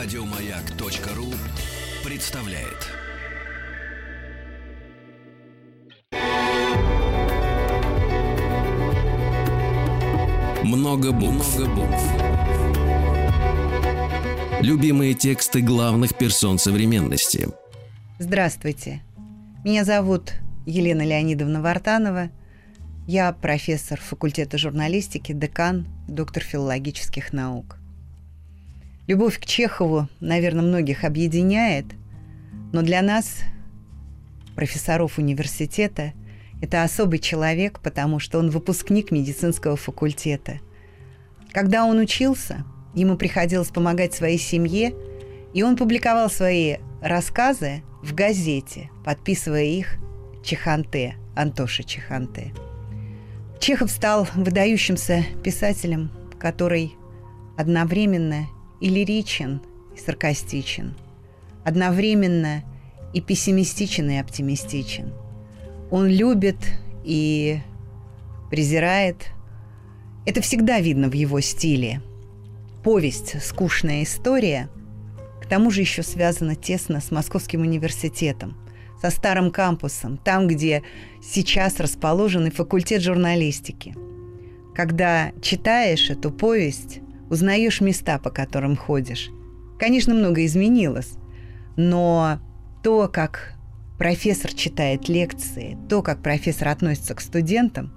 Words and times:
Радиомаяк.ру 0.00 1.26
представляет. 2.08 2.86
Много 10.62 11.10
букв. 11.10 11.58
Много 11.58 11.74
букв. 11.74 12.02
Любимые 14.60 15.14
тексты 15.14 15.62
главных 15.62 16.16
персон 16.16 16.58
современности. 16.58 17.48
Здравствуйте. 18.20 19.02
Меня 19.64 19.84
зовут 19.84 20.34
Елена 20.64 21.02
Леонидовна 21.02 21.60
Вартанова. 21.60 22.30
Я 23.08 23.32
профессор 23.32 24.00
факультета 24.00 24.58
журналистики, 24.58 25.32
декан, 25.32 25.88
доктор 26.06 26.44
филологических 26.44 27.32
наук. 27.32 27.77
Любовь 29.08 29.40
к 29.40 29.46
Чехову, 29.46 30.06
наверное, 30.20 30.62
многих 30.62 31.02
объединяет, 31.02 31.86
но 32.74 32.82
для 32.82 33.00
нас, 33.00 33.38
профессоров 34.54 35.16
университета, 35.16 36.12
это 36.60 36.82
особый 36.82 37.18
человек, 37.18 37.80
потому 37.82 38.18
что 38.18 38.38
он 38.38 38.50
выпускник 38.50 39.10
медицинского 39.10 39.76
факультета. 39.76 40.60
Когда 41.52 41.86
он 41.86 41.98
учился, 41.98 42.66
ему 42.94 43.16
приходилось 43.16 43.68
помогать 43.68 44.12
своей 44.12 44.36
семье, 44.36 44.94
и 45.54 45.62
он 45.62 45.78
публиковал 45.78 46.28
свои 46.28 46.76
рассказы 47.00 47.82
в 48.02 48.14
газете, 48.14 48.90
подписывая 49.06 49.64
их 49.64 49.96
Чеханте, 50.44 51.14
Антоша 51.34 51.82
Чеханте. 51.82 52.52
Чехов 53.58 53.90
стал 53.90 54.28
выдающимся 54.34 55.24
писателем, 55.42 56.10
который 56.38 56.92
одновременно 57.56 58.48
и 58.80 58.88
лиричен, 58.88 59.60
и 59.94 59.98
саркастичен, 59.98 60.94
одновременно 61.64 62.62
и 63.12 63.20
пессимистичен, 63.20 64.10
и 64.10 64.16
оптимистичен. 64.16 65.12
Он 65.90 66.06
любит 66.06 66.56
и 67.04 67.60
презирает. 68.50 69.30
Это 70.26 70.40
всегда 70.42 70.80
видно 70.80 71.08
в 71.08 71.14
его 71.14 71.40
стиле. 71.40 72.02
Повесть 72.84 73.42
«Скучная 73.42 74.02
история» 74.02 74.68
к 75.42 75.46
тому 75.46 75.70
же 75.70 75.80
еще 75.80 76.02
связана 76.02 76.54
тесно 76.54 77.00
с 77.00 77.10
Московским 77.10 77.62
университетом, 77.62 78.56
со 79.00 79.10
старым 79.10 79.50
кампусом, 79.50 80.18
там, 80.18 80.46
где 80.46 80.82
сейчас 81.22 81.80
расположен 81.80 82.50
факультет 82.50 83.02
журналистики. 83.02 83.94
Когда 84.74 85.32
читаешь 85.40 86.10
эту 86.10 86.30
повесть, 86.30 87.00
узнаешь 87.30 87.80
места, 87.80 88.18
по 88.18 88.30
которым 88.30 88.76
ходишь. 88.76 89.30
Конечно, 89.78 90.14
много 90.14 90.44
изменилось, 90.44 91.12
но 91.76 92.40
то, 92.82 93.08
как 93.08 93.54
профессор 93.98 94.52
читает 94.52 95.08
лекции, 95.08 95.76
то, 95.88 96.02
как 96.02 96.22
профессор 96.22 96.68
относится 96.68 97.14
к 97.14 97.20
студентам, 97.20 97.92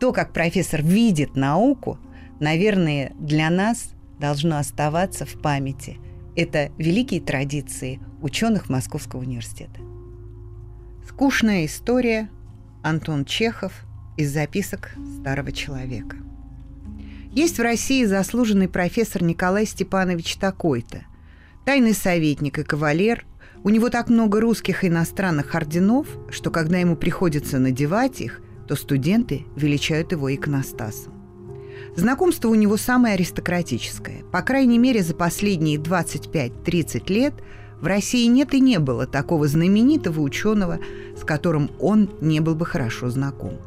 то, 0.00 0.12
как 0.12 0.32
профессор 0.32 0.82
видит 0.82 1.36
науку, 1.36 1.98
наверное, 2.40 3.12
для 3.18 3.50
нас 3.50 3.90
должно 4.18 4.58
оставаться 4.58 5.24
в 5.24 5.40
памяти. 5.40 5.98
Это 6.36 6.70
великие 6.78 7.20
традиции 7.20 8.00
ученых 8.22 8.68
Московского 8.68 9.20
университета. 9.20 9.80
Скучная 11.06 11.66
история. 11.66 12.28
Антон 12.82 13.24
Чехов 13.24 13.72
из 14.16 14.32
записок 14.32 14.94
старого 15.20 15.52
человека. 15.52 16.16
Есть 17.34 17.58
в 17.58 17.62
России 17.62 18.04
заслуженный 18.04 18.68
профессор 18.68 19.24
Николай 19.24 19.66
Степанович 19.66 20.36
такой-то. 20.36 21.02
Тайный 21.64 21.92
советник 21.92 22.60
и 22.60 22.62
кавалер. 22.62 23.26
У 23.64 23.70
него 23.70 23.90
так 23.90 24.08
много 24.08 24.40
русских 24.40 24.84
и 24.84 24.86
иностранных 24.86 25.52
орденов, 25.56 26.06
что 26.30 26.52
когда 26.52 26.78
ему 26.78 26.94
приходится 26.94 27.58
надевать 27.58 28.20
их, 28.20 28.40
то 28.68 28.76
студенты 28.76 29.46
величают 29.56 30.12
его 30.12 30.32
иконостасом. 30.32 31.12
Знакомство 31.96 32.50
у 32.50 32.54
него 32.54 32.76
самое 32.76 33.14
аристократическое. 33.14 34.22
По 34.30 34.42
крайней 34.42 34.78
мере, 34.78 35.02
за 35.02 35.16
последние 35.16 35.78
25-30 35.78 37.12
лет 37.12 37.34
в 37.80 37.86
России 37.86 38.26
нет 38.26 38.54
и 38.54 38.60
не 38.60 38.78
было 38.78 39.08
такого 39.08 39.48
знаменитого 39.48 40.20
ученого, 40.20 40.78
с 41.20 41.24
которым 41.24 41.72
он 41.80 42.10
не 42.20 42.38
был 42.38 42.54
бы 42.54 42.64
хорошо 42.64 43.10
знаком. 43.10 43.58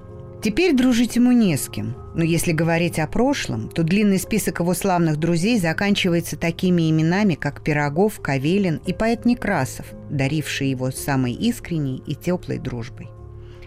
Теперь 0.48 0.74
дружить 0.74 1.18
ему 1.18 1.34
не 1.34 1.58
с 1.58 1.68
кем. 1.68 1.94
Но 2.16 2.24
если 2.24 2.54
говорить 2.54 3.00
о 3.00 3.08
прошлом, 3.08 3.68
то 3.68 3.84
длинный 3.84 4.18
список 4.18 4.62
его 4.62 4.74
славных 4.74 5.18
друзей 5.18 5.60
заканчивается 5.60 6.38
такими 6.38 6.90
именами, 6.90 7.34
как 7.34 7.62
Пирогов, 7.62 8.22
Кавелин 8.22 8.80
и 8.86 8.94
поэт 8.94 9.26
Некрасов, 9.26 9.88
даривший 10.10 10.70
его 10.70 10.90
самой 10.92 11.34
искренней 11.34 12.02
и 12.08 12.16
теплой 12.16 12.60
дружбой. 12.60 13.10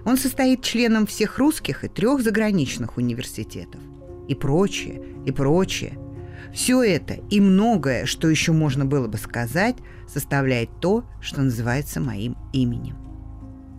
Он 0.06 0.16
состоит 0.16 0.62
членом 0.62 1.06
всех 1.06 1.36
русских 1.36 1.84
и 1.84 1.88
трех 1.88 2.22
заграничных 2.22 2.96
университетов. 2.96 3.82
И 4.26 4.34
прочее, 4.34 5.02
и 5.26 5.32
прочее. 5.32 5.98
Все 6.54 6.82
это 6.82 7.18
и 7.28 7.42
многое, 7.42 8.06
что 8.06 8.26
еще 8.26 8.52
можно 8.52 8.86
было 8.86 9.06
бы 9.06 9.18
сказать, 9.18 9.76
составляет 10.08 10.70
то, 10.80 11.04
что 11.20 11.42
называется 11.42 12.00
моим 12.00 12.38
именем. 12.54 12.96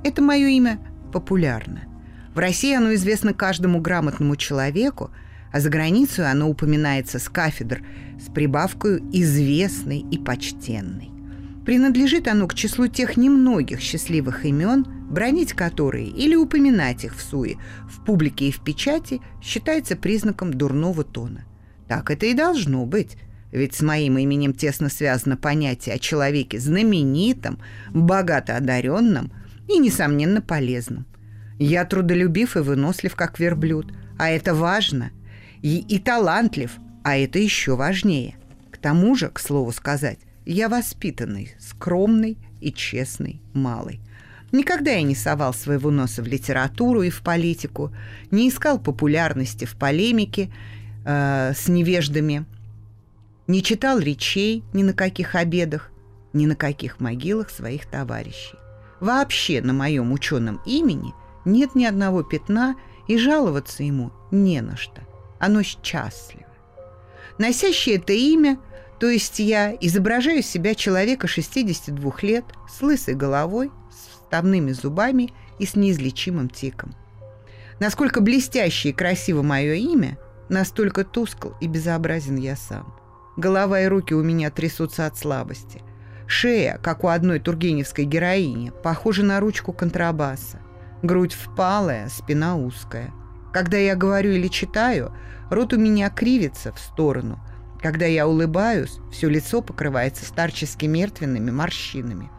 Это 0.04 0.22
мое 0.22 0.50
имя 0.50 0.80
популярно. 1.12 1.88
В 2.34 2.40
России 2.40 2.74
оно 2.74 2.94
известно 2.94 3.34
каждому 3.34 3.82
грамотному 3.82 4.36
человеку, 4.36 5.12
а 5.52 5.60
за 5.60 5.70
границей 5.70 6.32
оно 6.32 6.50
упоминается 6.50 7.20
с 7.20 7.28
кафедр 7.28 7.84
с 8.20 8.32
прибавкой 8.32 9.04
«известный» 9.12 10.00
и 10.00 10.18
«почтенный». 10.18 11.12
Принадлежит 11.66 12.28
оно 12.28 12.48
к 12.48 12.56
числу 12.56 12.88
тех 12.88 13.18
немногих 13.18 13.82
счастливых 13.82 14.46
имен, 14.46 14.86
бронить 15.10 15.54
которые 15.54 16.08
или 16.08 16.36
упоминать 16.36 17.04
их 17.04 17.16
в 17.16 17.22
суе, 17.22 17.58
в 17.88 18.04
публике 18.04 18.48
и 18.48 18.52
в 18.52 18.62
печати 18.62 19.22
считается 19.42 19.96
признаком 19.96 20.54
дурного 20.54 21.04
тона. 21.04 21.46
Так 21.88 22.10
это 22.10 22.26
и 22.26 22.34
должно 22.34 22.86
быть, 22.86 23.18
ведь 23.52 23.76
с 23.76 23.82
моим 23.82 24.18
именем 24.18 24.54
тесно 24.54 24.90
связано 24.90 25.36
понятие 25.36 25.96
о 25.96 26.00
человеке 26.00 26.60
знаменитом, 26.60 27.60
богато 27.94 28.56
одаренном 28.56 29.32
и, 29.68 29.78
несомненно, 29.78 30.42
полезном. 30.42 31.06
Я 31.64 31.86
трудолюбив 31.86 32.58
и 32.58 32.62
вынослив, 32.62 33.16
как 33.16 33.40
верблюд, 33.40 33.94
а 34.18 34.32
это 34.32 34.56
важно. 34.56 35.12
И, 35.62 35.78
и 35.78 36.00
талантлив, 36.00 36.72
а 37.04 37.16
это 37.16 37.38
еще 37.38 37.76
важнее. 37.76 38.36
К 38.72 38.80
тому 38.80 39.14
же, 39.14 39.30
к 39.30 39.38
слову 39.38 39.72
сказать, 39.72 40.18
я 40.44 40.70
воспитанный, 40.70 41.54
скромный 41.60 42.40
и 42.62 42.74
честный 42.74 43.44
малый. 43.54 44.00
Никогда 44.52 44.90
я 44.90 45.04
не 45.04 45.14
совал 45.14 45.54
своего 45.54 45.92
носа 45.92 46.24
в 46.24 46.26
литературу 46.26 47.04
и 47.04 47.12
в 47.12 47.22
политику, 47.22 47.96
не 48.32 48.50
искал 48.50 48.80
популярности 48.80 49.66
в 49.66 49.76
полемике 49.76 50.52
э, 51.06 51.54
с 51.56 51.68
невеждами, 51.68 52.44
не 53.46 53.62
читал 53.62 54.00
речей 54.00 54.64
ни 54.74 54.82
на 54.82 54.94
каких 54.94 55.36
обедах, 55.36 55.92
ни 56.34 56.48
на 56.48 56.56
каких 56.56 57.00
могилах 57.00 57.52
своих 57.52 57.86
товарищей. 57.86 58.58
Вообще 59.00 59.62
на 59.62 59.74
моем 59.74 60.12
ученом 60.12 60.60
имени 60.66 61.14
нет 61.46 61.76
ни 61.76 61.86
одного 61.86 62.24
пятна, 62.24 62.76
и 63.08 63.18
жаловаться 63.18 63.84
ему 63.84 64.12
не 64.32 64.62
на 64.62 64.78
что. 64.78 65.02
Оно 65.40 65.64
счастливо. 65.64 66.46
Носящее 67.38 67.96
это 67.96 68.14
имя, 68.14 68.60
то 69.00 69.10
есть 69.10 69.40
я 69.40 69.76
изображаю 69.82 70.44
себя 70.44 70.76
человека 70.76 71.28
62 71.28 72.14
лет 72.22 72.46
с 72.70 72.82
лысой 72.82 73.16
головой, 73.16 73.72
с 73.90 74.12
вставными 74.12 74.72
зубами 74.72 75.34
и 75.60 75.66
с 75.66 75.76
неизлечимым 75.76 76.50
тиком. 76.50 76.96
Насколько 77.80 78.22
блестяще 78.22 78.90
и 78.90 78.94
красиво 78.94 79.42
мое 79.42 79.74
имя, 79.74 80.18
настолько 80.50 81.04
тускл 81.04 81.54
и 81.60 81.68
безобразен 81.68 82.36
я 82.36 82.56
сам. 82.56 82.94
Голова 83.38 83.82
и 83.82 83.88
руки 83.88 84.14
у 84.14 84.22
меня 84.22 84.52
трясутся 84.52 85.08
от 85.08 85.18
слабости. 85.18 85.82
Шея, 86.28 86.80
как 86.82 87.04
у 87.04 87.08
одной 87.08 87.40
тургеневской 87.40 88.06
героини, 88.06 88.72
похожа 88.84 89.24
на 89.24 89.40
ручку 89.40 89.74
контрабаса. 89.74 90.61
Грудь 91.04 91.34
впалая, 91.34 92.10
спина 92.10 92.56
узкая. 92.56 93.12
Когда 93.52 93.78
я 93.78 93.96
говорю 93.96 94.32
или 94.32 94.48
читаю, 94.48 95.12
рот 95.50 95.74
у 95.74 95.78
меня 95.80 96.10
кривится 96.12 96.72
в 96.72 96.80
сторону. 96.80 97.40
Когда 97.82 98.06
я 98.06 98.28
улыбаюсь, 98.28 99.00
все 99.12 99.28
лицо 99.28 99.64
покрывается 99.64 100.26
старчески 100.26 100.86
мертвенными 100.86 101.50
морщинами. 101.50 102.30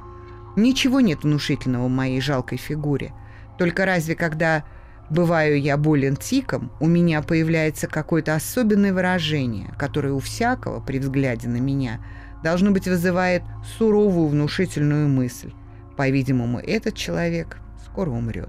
Ничего 0.55 1.01
нет 1.01 1.25
внушительного 1.25 1.87
в 1.87 1.91
моей 1.91 2.21
жалкой 2.21 2.59
фигуре. 2.59 3.13
Только 3.59 3.85
разве 3.85 4.15
когда 4.15 4.65
бываю 5.11 5.61
я 5.61 5.77
болен 5.77 6.15
тиком, 6.15 6.71
у 6.79 6.87
меня 6.87 7.21
появляется 7.21 7.89
какое-то 7.89 8.37
особенное 8.37 8.95
выражение, 8.95 9.75
которое 9.77 10.13
у 10.13 10.21
всякого 10.21 10.81
при 10.81 11.01
взгляде 11.01 11.49
на 11.49 11.59
меня 11.59 12.01
должно 12.45 12.71
быть 12.71 12.87
вызывает 12.87 13.43
суровую 13.77 14.29
внушительную 14.29 15.09
мысль. 15.09 15.53
По-видимому, 15.97 16.61
этот 16.61 16.95
человек 16.95 17.59
скоро 17.93 18.11
умрет. 18.11 18.49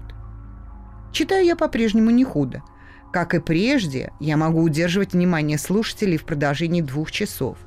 Читаю 1.12 1.44
я 1.44 1.54
по-прежнему 1.54 2.10
не 2.10 2.24
худо. 2.24 2.62
Как 3.12 3.34
и 3.34 3.40
прежде, 3.40 4.10
я 4.18 4.36
могу 4.36 4.62
удерживать 4.62 5.12
внимание 5.12 5.58
слушателей 5.58 6.16
в 6.16 6.24
продолжении 6.24 6.80
двух 6.80 7.12
часов. 7.12 7.58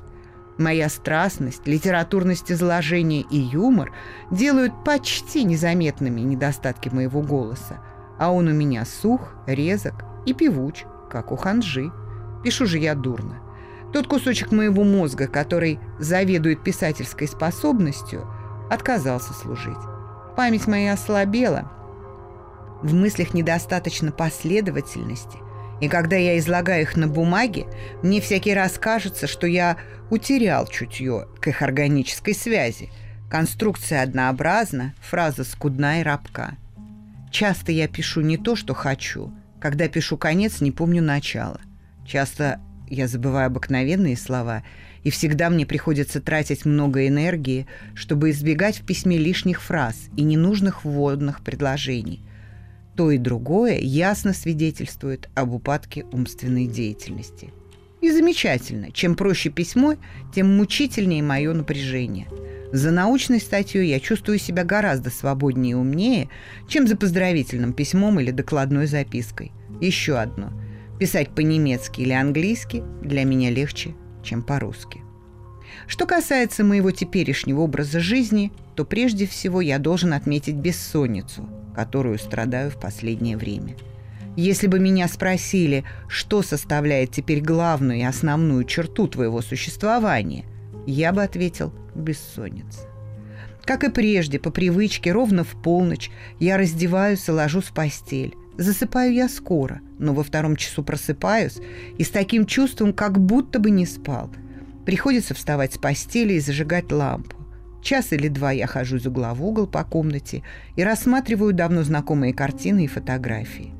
Моя 0.58 0.88
страстность, 0.88 1.66
литературность 1.66 2.50
изложения 2.50 3.20
и 3.20 3.38
юмор 3.38 3.92
делают 4.32 4.72
почти 4.84 5.44
незаметными 5.44 6.20
недостатки 6.20 6.88
моего 6.88 7.22
голоса, 7.22 7.78
а 8.18 8.32
он 8.32 8.48
у 8.48 8.52
меня 8.52 8.84
сух, 8.84 9.34
резок 9.46 10.04
и 10.26 10.34
певуч, 10.34 10.84
как 11.08 11.30
у 11.30 11.36
ханжи. 11.36 11.92
Пишу 12.42 12.66
же 12.66 12.78
я 12.78 12.96
дурно. 12.96 13.40
Тот 13.92 14.08
кусочек 14.08 14.50
моего 14.50 14.82
мозга, 14.82 15.28
который 15.28 15.78
заведует 16.00 16.62
писательской 16.62 17.28
способностью, 17.28 18.26
отказался 18.68 19.32
служить. 19.32 19.97
Память 20.38 20.68
моя 20.68 20.92
ослабела. 20.92 21.68
В 22.80 22.94
мыслях 22.94 23.34
недостаточно 23.34 24.12
последовательности. 24.12 25.36
И 25.80 25.88
когда 25.88 26.14
я 26.14 26.38
излагаю 26.38 26.82
их 26.82 26.96
на 26.96 27.08
бумаге, 27.08 27.66
мне 28.04 28.20
всякий 28.20 28.54
раз 28.54 28.78
кажется, 28.78 29.26
что 29.26 29.48
я 29.48 29.78
утерял 30.10 30.68
чутье 30.68 31.26
к 31.40 31.48
их 31.48 31.60
органической 31.60 32.34
связи. 32.34 32.88
Конструкция 33.28 34.00
однообразна, 34.00 34.94
фраза 35.00 35.42
скудна 35.42 36.02
и 36.02 36.04
рабка. 36.04 36.52
Часто 37.32 37.72
я 37.72 37.88
пишу 37.88 38.20
не 38.20 38.36
то, 38.36 38.54
что 38.54 38.74
хочу. 38.74 39.32
Когда 39.60 39.88
пишу 39.88 40.16
конец, 40.16 40.60
не 40.60 40.70
помню 40.70 41.02
начала. 41.02 41.60
Часто 42.06 42.60
я 42.88 43.08
забываю 43.08 43.48
обыкновенные 43.48 44.16
слова, 44.16 44.62
и 45.02 45.10
всегда 45.10 45.50
мне 45.50 45.66
приходится 45.66 46.20
тратить 46.20 46.64
много 46.64 47.06
энергии, 47.06 47.66
чтобы 47.94 48.30
избегать 48.30 48.78
в 48.78 48.84
письме 48.84 49.18
лишних 49.18 49.62
фраз 49.62 49.96
и 50.16 50.22
ненужных 50.22 50.84
вводных 50.84 51.42
предложений. 51.42 52.22
То 52.96 53.10
и 53.10 53.18
другое 53.18 53.78
ясно 53.78 54.32
свидетельствует 54.32 55.28
об 55.34 55.52
упадке 55.52 56.04
умственной 56.12 56.66
деятельности. 56.66 57.52
И 58.00 58.10
замечательно, 58.10 58.92
чем 58.92 59.14
проще 59.14 59.50
письмо, 59.50 59.94
тем 60.34 60.56
мучительнее 60.56 61.22
мое 61.22 61.52
напряжение. 61.52 62.26
За 62.72 62.90
научной 62.90 63.40
статьей 63.40 63.88
я 63.88 63.98
чувствую 63.98 64.38
себя 64.38 64.62
гораздо 64.62 65.10
свободнее 65.10 65.72
и 65.72 65.74
умнее, 65.74 66.28
чем 66.68 66.86
за 66.86 66.96
поздравительным 66.96 67.72
письмом 67.72 68.20
или 68.20 68.30
докладной 68.30 68.86
запиской. 68.86 69.52
Еще 69.80 70.16
одно– 70.16 70.52
Писать 70.98 71.30
по-немецки 71.30 72.00
или 72.00 72.10
английски 72.12 72.82
для 73.02 73.22
меня 73.22 73.50
легче, 73.50 73.94
чем 74.22 74.42
по-русски. 74.42 75.02
Что 75.86 76.06
касается 76.06 76.64
моего 76.64 76.90
теперешнего 76.90 77.60
образа 77.60 78.00
жизни, 78.00 78.52
то 78.74 78.84
прежде 78.84 79.26
всего 79.26 79.60
я 79.60 79.78
должен 79.78 80.12
отметить 80.12 80.54
бессонницу, 80.54 81.48
которую 81.74 82.18
страдаю 82.18 82.70
в 82.70 82.78
последнее 82.78 83.36
время. 83.36 83.76
Если 84.36 84.66
бы 84.68 84.78
меня 84.78 85.08
спросили, 85.08 85.84
что 86.08 86.42
составляет 86.42 87.10
теперь 87.10 87.40
главную 87.40 87.98
и 87.98 88.04
основную 88.04 88.64
черту 88.64 89.08
твоего 89.08 89.42
существования, 89.42 90.44
я 90.86 91.12
бы 91.12 91.22
ответил 91.22 91.72
«бессонница». 91.94 92.82
Как 93.64 93.84
и 93.84 93.90
прежде, 93.90 94.38
по 94.38 94.50
привычке, 94.50 95.12
ровно 95.12 95.44
в 95.44 95.60
полночь 95.60 96.10
я 96.38 96.56
раздеваюсь 96.56 97.28
и 97.28 97.32
ложусь 97.32 97.64
в 97.64 97.72
постель, 97.72 98.34
Засыпаю 98.58 99.14
я 99.14 99.28
скоро, 99.28 99.80
но 100.00 100.12
во 100.12 100.24
втором 100.24 100.56
часу 100.56 100.82
просыпаюсь 100.82 101.58
и 101.96 102.02
с 102.02 102.10
таким 102.10 102.44
чувством, 102.44 102.92
как 102.92 103.20
будто 103.20 103.60
бы 103.60 103.70
не 103.70 103.86
спал. 103.86 104.30
Приходится 104.84 105.32
вставать 105.32 105.74
с 105.74 105.78
постели 105.78 106.32
и 106.32 106.40
зажигать 106.40 106.90
лампу. 106.90 107.36
Час 107.84 108.12
или 108.12 108.26
два 108.26 108.50
я 108.50 108.66
хожу 108.66 108.96
из 108.96 109.06
угла 109.06 109.32
в 109.32 109.44
угол 109.44 109.68
по 109.68 109.84
комнате 109.84 110.42
и 110.74 110.82
рассматриваю 110.82 111.52
давно 111.52 111.84
знакомые 111.84 112.34
картины 112.34 112.86
и 112.86 112.88
фотографии. 112.88 113.72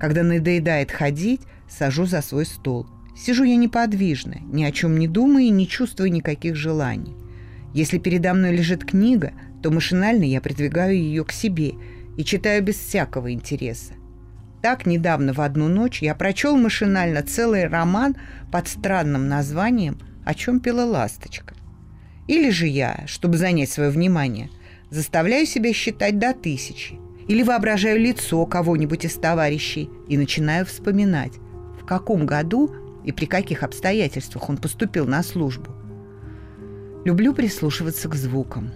Когда 0.00 0.22
надоедает 0.22 0.90
ходить, 0.90 1.42
сажу 1.68 2.06
за 2.06 2.22
свой 2.22 2.46
стол. 2.46 2.86
Сижу 3.14 3.44
я 3.44 3.56
неподвижно, 3.56 4.36
ни 4.40 4.64
о 4.64 4.72
чем 4.72 4.98
не 4.98 5.06
думая 5.06 5.44
и 5.44 5.50
не 5.50 5.68
чувствуя 5.68 6.08
никаких 6.08 6.56
желаний. 6.56 7.14
Если 7.74 7.98
передо 7.98 8.32
мной 8.32 8.56
лежит 8.56 8.86
книга, 8.86 9.32
то 9.62 9.70
машинально 9.70 10.24
я 10.24 10.40
придвигаю 10.40 10.96
ее 10.96 11.24
к 11.24 11.32
себе 11.32 11.74
и 12.16 12.24
читаю 12.24 12.62
без 12.62 12.76
всякого 12.76 13.30
интереса. 13.30 13.92
Так 14.64 14.86
недавно 14.86 15.34
в 15.34 15.42
одну 15.42 15.68
ночь 15.68 16.00
я 16.00 16.14
прочел 16.14 16.56
машинально 16.56 17.22
целый 17.22 17.66
роман 17.66 18.16
под 18.50 18.66
странным 18.66 19.28
названием 19.28 19.98
«О 20.24 20.32
чем 20.32 20.58
пела 20.58 20.86
ласточка». 20.86 21.54
Или 22.28 22.48
же 22.48 22.66
я, 22.66 23.04
чтобы 23.06 23.36
занять 23.36 23.68
свое 23.68 23.90
внимание, 23.90 24.48
заставляю 24.88 25.44
себя 25.44 25.74
считать 25.74 26.18
до 26.18 26.32
тысячи, 26.32 26.98
или 27.28 27.42
воображаю 27.42 28.00
лицо 28.00 28.46
кого-нибудь 28.46 29.04
из 29.04 29.16
товарищей 29.16 29.90
и 30.08 30.16
начинаю 30.16 30.64
вспоминать, 30.64 31.34
в 31.78 31.84
каком 31.84 32.24
году 32.24 32.74
и 33.04 33.12
при 33.12 33.26
каких 33.26 33.64
обстоятельствах 33.64 34.48
он 34.48 34.56
поступил 34.56 35.06
на 35.06 35.22
службу. 35.22 35.72
Люблю 37.04 37.34
прислушиваться 37.34 38.08
к 38.08 38.14
звукам. 38.14 38.72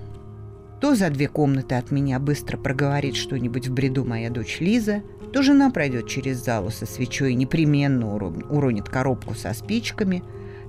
То 0.83 0.95
за 0.95 1.09
две 1.09 1.29
комнаты 1.29 1.77
от 1.77 1.91
меня 1.91 2.19
быстро 2.19 2.59
проговорит 2.59 3.17
что-нибудь 3.17 3.69
в 3.69 3.73
бреду 3.73 4.05
моя 4.05 4.29
дочь 4.29 4.59
Лиза– 4.61 5.03
то 5.33 5.43
жена 5.43 5.71
пройдет 5.71 6.09
через 6.09 6.45
залу 6.45 6.71
со 6.71 6.87
свечой 6.87 7.33
и 7.33 7.37
непременно 7.37 8.15
уронит 8.15 8.89
коробку 8.89 9.35
со 9.35 9.53
спичками, 9.53 10.23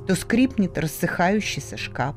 то 0.07 0.15
скрипнет 0.15 0.77
рассыхающийся 0.77 1.77
шкаф 1.77 2.15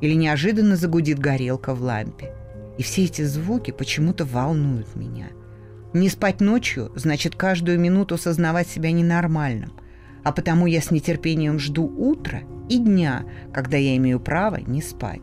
или 0.00 0.14
неожиданно 0.14 0.76
загудит 0.76 1.18
горелка 1.18 1.74
в 1.74 1.82
лампе. 1.82 2.32
И 2.78 2.82
все 2.82 3.04
эти 3.04 3.22
звуки 3.22 3.70
почему-то 3.70 4.24
волнуют 4.24 4.96
меня. 4.96 5.28
Не 5.92 6.08
спать 6.08 6.40
ночью 6.40 6.90
значит 6.96 7.36
каждую 7.36 7.78
минуту 7.78 8.18
сознавать 8.18 8.66
себя 8.66 8.90
ненормальным, 8.90 9.72
а 10.24 10.32
потому 10.32 10.66
я 10.66 10.80
с 10.80 10.90
нетерпением 10.90 11.58
жду 11.58 11.84
утра 11.84 12.40
и 12.68 12.78
дня, 12.78 13.24
когда 13.52 13.76
я 13.76 13.96
имею 13.96 14.18
право 14.18 14.56
не 14.56 14.82
спать. 14.82 15.22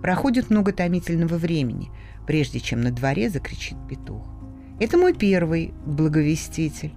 Проходит 0.00 0.50
много 0.50 0.72
томительного 0.72 1.34
времени, 1.34 1.90
прежде 2.26 2.60
чем 2.60 2.82
на 2.82 2.92
дворе 2.92 3.28
закричит 3.30 3.76
петух. 3.88 4.39
Это 4.80 4.96
мой 4.96 5.12
первый 5.12 5.74
благовеститель. 5.84 6.92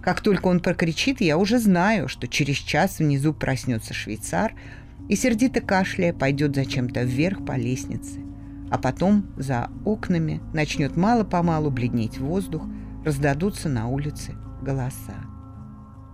Как 0.00 0.22
только 0.22 0.46
он 0.46 0.60
прокричит, 0.60 1.20
я 1.20 1.36
уже 1.36 1.58
знаю, 1.58 2.08
что 2.08 2.26
через 2.26 2.56
час 2.56 2.98
внизу 2.98 3.34
проснется 3.34 3.92
швейцар 3.92 4.54
и, 5.10 5.16
сердито 5.16 5.60
кашляя, 5.60 6.14
пойдет 6.14 6.54
зачем-то 6.54 7.02
вверх 7.02 7.44
по 7.44 7.52
лестнице. 7.52 8.20
А 8.70 8.78
потом 8.78 9.26
за 9.36 9.70
окнами 9.84 10.40
начнет 10.54 10.96
мало-помалу 10.96 11.70
бледнеть 11.70 12.18
воздух, 12.18 12.62
раздадутся 13.04 13.68
на 13.68 13.86
улице 13.88 14.34
голоса. 14.62 15.16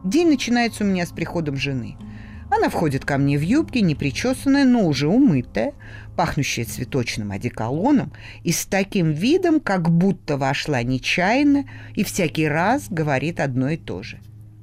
День 0.05 0.29
начинается 0.29 0.83
у 0.83 0.89
меня 0.89 1.07
с 1.07 1.11
приходом 1.11 1.57
жены– 1.57 1.97
она 2.55 2.69
входит 2.69 3.07
ко 3.07 3.17
мне 3.17 3.39
в 3.39 3.41
юбке, 3.41 3.81
непричесанная, 3.81 4.67
но 4.67 4.87
уже 4.87 5.09
умытая, 5.09 5.73
пахнущая 6.17 6.67
цветочным 6.67 7.33
одеколоном 7.33 8.13
и 8.45 8.53
с 8.53 8.67
таким 8.67 9.13
видом, 9.13 9.59
как 9.59 9.91
будто 9.91 10.37
вошла 10.37 10.83
нечаянно 10.83 11.65
и 11.95 12.05
всякий 12.05 12.47
раз 12.47 12.89
говорит 12.91 13.41
одно 13.41 13.71
и 13.71 13.79
то 13.79 14.03
же. 14.03 14.19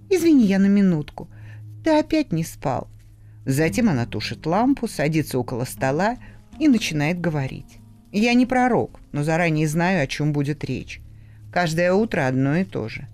«Извини, 0.07 0.45
я 0.45 0.59
на 0.59 0.67
минутку. 0.67 1.29
Ты 1.83 1.97
опять 1.97 2.31
не 2.31 2.43
спал». 2.43 2.87
Затем 3.45 3.89
она 3.89 4.05
тушит 4.05 4.45
лампу, 4.45 4.87
садится 4.87 5.39
около 5.39 5.65
стола 5.65 6.17
и 6.59 6.67
начинает 6.67 7.19
говорить. 7.19 7.79
Я 8.11 8.35
не 8.35 8.45
пророк, 8.45 8.99
но 9.13 9.23
заранее 9.23 9.67
знаю, 9.67 10.03
о 10.03 10.07
чем 10.07 10.31
будет 10.31 10.63
речь. 10.63 11.01
Каждое 11.51 11.91
утро 11.93 12.27
одно 12.27 12.57
и 12.57 12.65
то 12.65 12.87
же. 12.87 13.07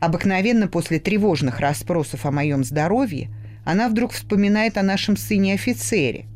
Обыкновенно 0.00 0.68
после 0.68 1.00
тревожных 1.00 1.60
расспросов 1.60 2.24
о 2.24 2.30
моем 2.30 2.64
здоровье– 2.64 3.28
она 3.66 3.88
вдруг 3.88 4.12
вспоминает 4.12 4.78
о 4.78 4.82
нашем 4.84 5.16
сыне-офицере, 5.16 6.26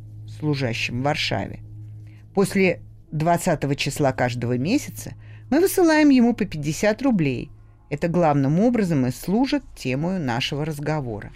служащем 0.41 1.01
в 1.01 1.05
Варшаве. 1.05 1.61
После 2.35 2.81
20 3.13 3.79
числа 3.79 4.13
каждого 4.13 4.59
месяца 4.59 5.13
мы 5.49 5.61
высылаем 5.61 6.09
ему 6.09 6.35
по 6.35 6.45
50 6.45 7.01
рублей. 7.03 7.51
Это 7.89 8.09
главным 8.09 8.59
образом 8.59 9.07
и 9.07 9.13
служит 9.13 9.63
темою 9.77 10.21
нашего 10.21 10.65
разговора. 10.65 11.31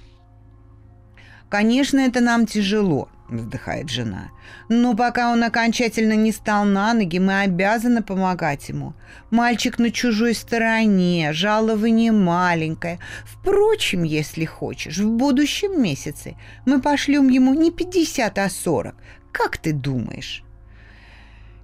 Конечно, 1.49 2.01
это 2.01 2.21
нам 2.21 2.47
тяжело, 2.47 3.09
вздыхает 3.29 3.91
жена. 3.91 4.31
Но 4.69 4.95
пока 4.95 5.33
он 5.33 5.43
окончательно 5.43 6.15
не 6.15 6.33
стал 6.33 6.65
на 6.65 6.95
ноги, 6.95 7.19
мы 7.19 7.41
обязаны 7.41 8.03
помогать 8.03 8.69
ему. 8.69 8.95
Мальчик 9.31 9.79
на 9.79 9.91
чужой 9.91 10.35
стороне, 10.35 11.33
жалование 11.33 12.13
маленькое. 12.13 12.99
Впрочем, 13.25 14.03
если 14.03 14.45
хочешь, 14.45 14.99
в 14.99 15.11
будущем 15.11 15.83
месяце 15.83 16.37
мы 16.67 16.81
пошлем 16.81 17.29
ему 17.29 17.55
не 17.55 17.71
50, 17.71 18.39
а 18.39 18.49
40. 18.49 18.95
Как 19.33 19.59
ты 19.59 19.73
думаешь? 19.73 20.45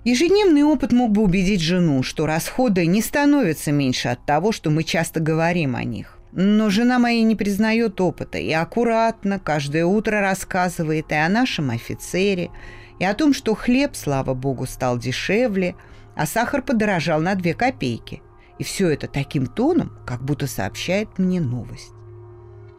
Ежедневный 0.02 0.62
опыт 0.62 0.93
мог 0.93 1.12
бы 1.12 1.23
убедить 1.23 1.61
жену, 1.61 2.02
что 2.02 2.25
расходы 2.25 2.87
не 2.87 3.02
становятся 3.02 3.71
меньше 3.71 4.09
от 4.09 4.25
того, 4.25 4.50
что 4.50 4.71
мы 4.71 4.83
часто 4.83 5.21
говорим 5.21 5.76
о 5.76 5.85
них. 5.85 6.20
Но 6.32 6.70
жена 6.70 6.99
моя 6.99 7.22
не 7.25 7.34
признает 7.34 8.00
опыта 8.00 8.38
и 8.38 8.52
аккуратно 8.52 9.40
каждое 9.40 9.84
утро 9.84 10.20
рассказывает 10.20 11.10
и 11.10 11.14
о 11.14 11.28
нашем 11.28 11.70
офицере, 11.70 12.50
и 12.99 13.04
о 13.04 13.14
том, 13.14 13.34
что 13.34 13.54
хлеб, 13.54 13.96
слава 13.96 14.34
богу, 14.34 14.66
стал 14.66 14.99
дешевле, 14.99 15.75
а 16.14 16.26
сахар 16.26 16.62
подорожал 16.62 17.20
на 17.20 17.34
две 17.34 17.54
копейки. 17.54 18.22
И 18.58 18.62
все 18.62 18.90
это 18.90 19.08
таким 19.08 19.46
тоном, 19.46 19.99
как 20.06 20.22
будто 20.22 20.46
сообщает 20.46 21.18
мне 21.18 21.40
новость. 21.40 21.92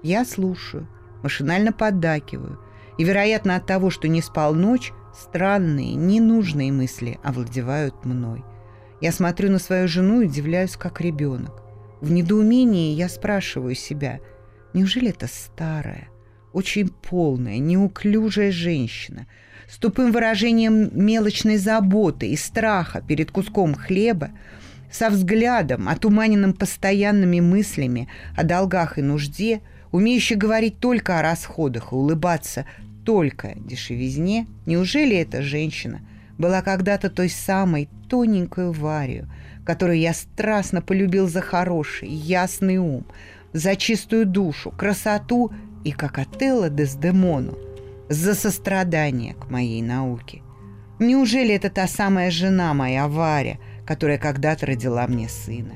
Я 0.04 0.26
слушаю, 0.26 0.88
машинально 1.24 1.74
поддакиваю, 1.74 2.60
И, 2.98 3.04
вероятно, 3.04 3.56
от 3.56 3.66
того, 3.66 3.90
что 3.90 4.08
не 4.08 4.22
спал 4.22 4.54
ночь, 4.54 4.94
странные, 5.14 5.96
ненужные 5.96 6.72
мысли 6.72 7.20
овладевают 7.24 8.06
мной. 8.06 8.44
Я 9.02 9.12
смотрю 9.12 9.50
на 9.50 9.58
свою 9.58 9.88
жену 9.88 10.22
и 10.22 10.28
удивляюсь, 10.28 10.78
как 10.78 11.02
ребенок. 11.02 11.64
В 12.02 12.12
недоумении 12.12 12.96
я 12.96 13.08
спрашиваю 13.08 13.76
себя, 13.76 14.20
неужели 14.74 15.10
это 15.10 15.28
старая, 15.28 16.08
очень 16.52 16.90
полная, 16.90 17.60
неуклюжая 17.60 18.52
женщина 18.52 19.28
с 19.70 19.78
тупым 19.78 20.12
выражением 20.12 20.90
мелочной 20.94 21.58
заботы 21.58 22.28
и 22.28 22.36
страха 22.36 23.04
перед 23.08 23.30
куском 23.30 23.76
хлеба, 23.76 24.32
со 24.92 25.10
взглядом, 25.10 25.88
отуманенным 25.88 26.54
постоянными 26.54 27.40
мыслями 27.40 28.10
о 28.36 28.44
долгах 28.44 28.98
и 28.98 29.02
нужде, 29.02 29.62
умеющий 29.92 30.36
говорить 30.36 30.80
только 30.80 31.20
о 31.20 31.22
расходах 31.22 31.92
и 31.92 31.96
улыбаться 31.96 32.66
только 33.06 33.54
дешевизне, 33.56 34.48
неужели 34.66 35.16
эта 35.16 35.42
женщина 35.42 36.02
была 36.38 36.62
когда-то 36.62 37.10
той 37.10 37.30
самой 37.30 37.88
тоненькой 38.10 38.72
Варию, 38.72 39.30
которую 39.66 40.00
я 40.00 40.14
страстно 40.14 40.82
полюбил 40.82 41.28
за 41.28 41.42
хороший, 41.42 42.10
ясный 42.10 42.78
ум, 42.78 43.06
за 43.54 43.76
чистую 43.76 44.26
душу, 44.26 44.72
красоту 44.72 45.52
и, 45.84 45.92
как 45.92 46.18
Отелло 46.18 46.70
Дездемону, 46.70 47.58
за 48.10 48.36
сострадание 48.36 49.34
к 49.34 49.50
моей 49.50 49.82
науке? 49.82 50.42
Неужели 51.00 51.56
это 51.56 51.70
та 51.70 51.88
самая 51.88 52.30
жена 52.30 52.74
моя, 52.74 53.08
Варя, 53.08 53.58
которая 53.86 54.18
когда-то 54.18 54.68
родила 54.68 55.08
мне 55.08 55.30
сына? 55.30 55.74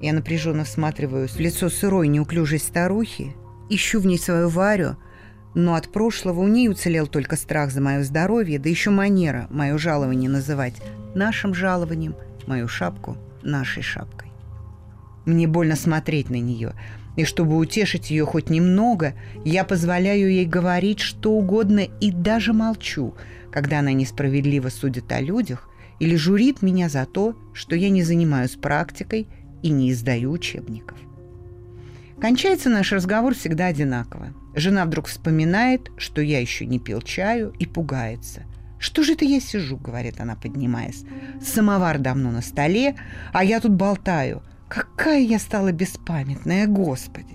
Я 0.00 0.12
напряженно 0.12 0.64
всматриваюсь 0.64 1.32
в 1.32 1.40
лицо 1.40 1.68
сырой 1.68 2.08
неуклюжей 2.08 2.58
старухи, 2.58 3.34
ищу 3.70 4.00
в 4.00 4.06
ней 4.06 4.18
свою 4.18 4.48
Варю, 4.48 4.96
но 5.54 5.74
от 5.74 5.90
прошлого 5.90 6.40
у 6.40 6.48
ней 6.48 6.68
уцелел 6.68 7.06
только 7.06 7.36
страх 7.36 7.70
за 7.70 7.80
мое 7.80 8.02
здоровье, 8.02 8.58
да 8.58 8.68
еще 8.68 8.90
манера 8.90 9.46
мое 9.50 9.78
жалование 9.78 10.28
называть 10.28 10.74
нашим 11.14 11.54
жалованием, 11.54 12.14
мою 12.46 12.68
шапку 12.68 13.16
нашей 13.42 13.82
шапкой. 13.82 14.30
Мне 15.24 15.46
больно 15.46 15.76
смотреть 15.76 16.30
на 16.30 16.36
нее, 16.36 16.74
и 17.16 17.24
чтобы 17.24 17.56
утешить 17.56 18.10
ее 18.10 18.24
хоть 18.24 18.50
немного, 18.50 19.14
я 19.44 19.64
позволяю 19.64 20.30
ей 20.30 20.46
говорить 20.46 21.00
что 21.00 21.32
угодно 21.32 21.80
и 22.00 22.10
даже 22.10 22.52
молчу, 22.52 23.14
когда 23.50 23.80
она 23.80 23.92
несправедливо 23.92 24.68
судит 24.68 25.10
о 25.10 25.20
людях 25.20 25.68
или 25.98 26.14
журит 26.14 26.62
меня 26.62 26.88
за 26.88 27.06
то, 27.06 27.34
что 27.54 27.74
я 27.74 27.88
не 27.88 28.02
занимаюсь 28.02 28.52
практикой 28.52 29.28
и 29.62 29.70
не 29.70 29.90
издаю 29.90 30.30
учебников. 30.30 30.98
Кончается 32.20 32.70
наш 32.70 32.92
разговор 32.92 33.34
всегда 33.34 33.66
одинаково. 33.66 34.28
Жена 34.54 34.84
вдруг 34.84 35.06
вспоминает, 35.06 35.90
что 35.98 36.22
я 36.22 36.40
еще 36.40 36.64
не 36.66 36.78
пил 36.78 37.02
чаю 37.02 37.52
и 37.58 37.66
пугается. 37.66 38.44
«Что 38.78 39.02
же 39.02 39.14
это 39.14 39.24
я 39.24 39.40
сижу?»— 39.40 39.76
говорит 39.82 40.20
она, 40.20 40.36
поднимаясь. 40.36 41.04
«Самовар 41.42 41.98
давно 41.98 42.30
на 42.30 42.42
столе, 42.42 42.94
а 43.32 43.44
я 43.44 43.60
тут 43.60 43.72
болтаю. 43.72 44.42
Какая 44.68 45.20
я 45.20 45.38
стала 45.38 45.72
беспамятная, 45.72 46.66
Господи!» 46.66 47.34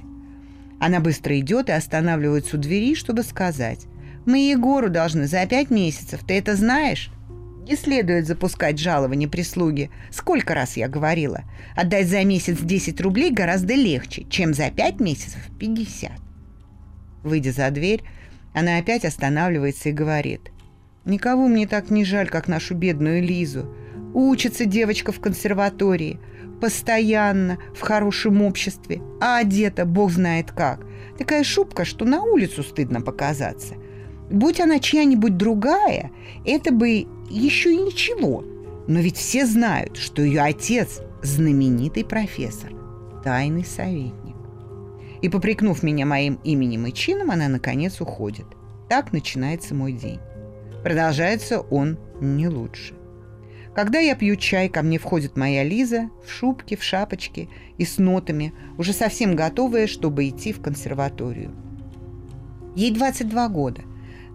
Она 0.80 1.00
быстро 1.00 1.40
идет 1.40 1.70
и 1.70 1.74
останавливается 1.74 2.58
у 2.58 2.60
двери, 2.60 2.96
чтобы 2.96 3.24
сказать. 3.24 3.86
«Мы 4.26 4.50
Егору 4.50 4.90
должны 4.90 5.28
за 5.28 5.46
пять 5.46 5.70
месяцев, 5.72 6.22
ты 6.26 6.36
это 6.36 6.56
знаешь?» 6.56 7.12
Не 7.68 7.76
следует 7.76 8.26
запускать 8.26 8.80
жалование 8.80 9.30
прислуги. 9.30 9.92
Сколько 10.10 10.56
раз 10.56 10.78
я 10.78 10.88
говорила. 10.88 11.44
Отдать 11.76 12.08
за 12.08 12.24
месяц 12.26 12.58
10 12.60 13.00
рублей 13.02 13.32
гораздо 13.32 13.76
легче, 13.76 14.26
чем 14.30 14.54
за 14.54 14.72
5 14.72 15.00
месяцев 15.00 15.40
50. 15.60 16.12
Выйдя 17.24 17.52
за 17.52 17.70
дверь, 17.70 18.04
она 18.54 18.78
опять 18.78 19.06
останавливается 19.06 19.90
и 19.90 19.94
говорит. 19.94 20.52
«Никого 21.06 21.48
мне 21.48 21.68
так 21.68 21.90
не 21.90 22.06
жаль, 22.06 22.30
как 22.30 22.48
нашу 22.48 22.76
бедную 22.76 23.22
Лизу. 23.22 23.74
Учится 24.14 24.66
девочка 24.66 25.12
в 25.12 25.20
консерватории– 25.20 26.20
постоянно 26.62 27.58
в 27.76 27.82
хорошем 27.82 28.42
обществе, 28.44 29.02
а 29.20 29.40
одета 29.40 29.86
бог 29.86 30.12
знает 30.12 30.52
как. 30.52 30.86
Такая 31.18 31.44
шубка, 31.44 31.84
что 31.84 32.06
на 32.06 32.24
улицу 32.24 32.64
стыдно 32.64 33.02
показаться. 33.02 33.74
Будь 34.30 34.62
она 34.62 34.80
чья-нибудь 34.80 35.36
другая, 35.36 36.12
это 36.46 36.72
бы 36.72 37.08
еще 37.30 37.74
и 37.74 37.78
ничего. 37.78 38.46
Но 38.88 39.00
ведь 39.00 39.18
все 39.18 39.46
знают, 39.46 39.98
что 39.98 40.22
ее 40.22 40.42
отец– 40.42 41.02
знаменитый 41.24 42.06
профессор, 42.06 42.72
тайный 43.24 43.66
советник. 43.66 44.36
И 45.22 45.30
попрекнув 45.30 45.84
меня 45.84 46.06
моим 46.06 46.40
именем 46.44 46.88
и 46.88 46.94
чином, 46.94 47.30
она, 47.32 47.48
наконец, 47.48 48.02
уходит. 48.02 48.46
Так 48.90 49.14
начинается 49.14 49.76
мой 49.76 49.92
день. 49.92 50.20
Продолжается 50.84 51.60
он 51.60 51.98
не 52.20 52.48
лучше. 52.48 52.96
Когда 53.74 54.00
я 54.00 54.16
пью 54.16 54.36
чай, 54.36 54.68
ко 54.68 54.82
мне 54.82 54.98
входит 54.98 55.38
моя 55.38 55.64
Лиза 55.64 56.10
в 56.26 56.30
шубке, 56.30 56.76
в 56.76 56.84
шапочке 56.84 57.48
и 57.78 57.86
с 57.86 57.98
нотами, 58.00 58.54
уже 58.78 58.92
совсем 58.92 59.36
готовая, 59.36 59.88
чтобы 59.88 60.28
идти 60.28 60.52
в 60.52 60.62
консерваторию. 60.62 61.52
Ей 62.76 62.92
22 62.92 63.48
года. 63.50 63.82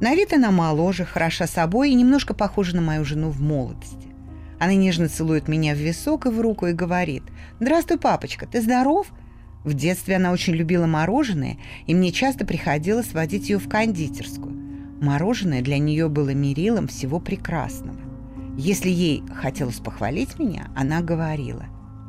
На 0.00 0.14
вид 0.14 0.32
она 0.32 0.50
моложе, 0.50 1.04
хороша 1.04 1.46
собой 1.46 1.90
и 1.90 1.94
немножко 1.94 2.34
похожа 2.34 2.76
на 2.76 2.82
мою 2.82 3.04
жену 3.04 3.30
в 3.30 3.40
молодости. 3.40 4.08
Она 4.58 4.74
нежно 4.74 5.08
целует 5.08 5.48
меня 5.48 5.74
в 5.74 5.78
висок 5.78 6.26
и 6.26 6.30
в 6.30 6.40
руку 6.40 6.66
и 6.66 6.72
говорит 6.72 7.22
«Здравствуй, 7.60 7.98
папочка, 7.98 8.46
ты 8.46 8.62
здоров?» 8.62 9.08
В 9.64 9.74
детстве 9.74 10.16
она 10.16 10.32
очень 10.32 10.54
любила 10.54 10.86
мороженое, 10.86 11.58
и 11.86 11.94
мне 11.94 12.12
часто 12.12 12.46
приходилось 12.46 13.12
водить 13.12 13.50
ее 13.50 13.58
в 13.58 13.68
кондитерскую. 13.68 14.55
Мороженое 15.06 15.62
для 15.62 15.78
нее 15.78 16.08
было 16.08 16.30
мерилом 16.30 16.88
всего 16.88 17.20
прекрасного. 17.20 18.00
Если 18.58 18.90
ей 18.90 19.22
хотелось 19.36 19.76
похвалить 19.76 20.36
меня, 20.36 20.68
она 20.74 21.00
говорила, 21.00 21.66